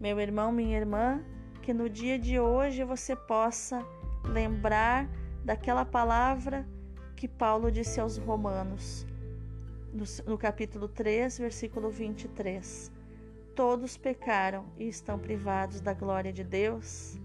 Meu 0.00 0.18
irmão, 0.20 0.50
minha 0.50 0.76
irmã, 0.76 1.22
que 1.62 1.72
no 1.72 1.88
dia 1.88 2.18
de 2.18 2.38
hoje 2.38 2.84
você 2.84 3.14
possa 3.14 3.84
lembrar 4.24 5.08
daquela 5.44 5.84
palavra 5.84 6.66
que 7.14 7.26
Paulo 7.26 7.70
disse 7.70 7.98
aos 7.98 8.18
Romanos, 8.18 9.06
no, 10.26 10.36
capítulo 10.36 10.86
3, 10.88 11.38
versículo 11.38 11.90
23. 11.90 12.92
Todos 13.56 13.96
pecaram 13.96 14.66
e 14.76 14.86
estão 14.86 15.18
privados 15.18 15.80
da 15.80 15.94
glória 15.94 16.30
de 16.30 16.44
Deus. 16.44 17.18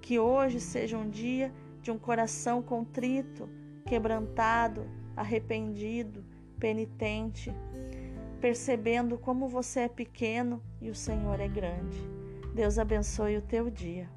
Que 0.00 0.18
hoje 0.18 0.58
seja 0.58 0.96
um 0.96 1.10
dia 1.10 1.52
de 1.82 1.90
um 1.90 1.98
coração 1.98 2.62
contrito, 2.62 3.46
quebrantado, 3.84 4.86
arrependido, 5.14 6.24
penitente, 6.58 7.52
percebendo 8.40 9.18
como 9.18 9.48
você 9.48 9.80
é 9.80 9.88
pequeno 9.88 10.62
e 10.80 10.88
o 10.88 10.94
Senhor 10.94 11.38
é 11.40 11.46
grande. 11.46 11.98
Deus 12.54 12.78
abençoe 12.78 13.36
o 13.36 13.42
teu 13.42 13.68
dia. 13.68 14.08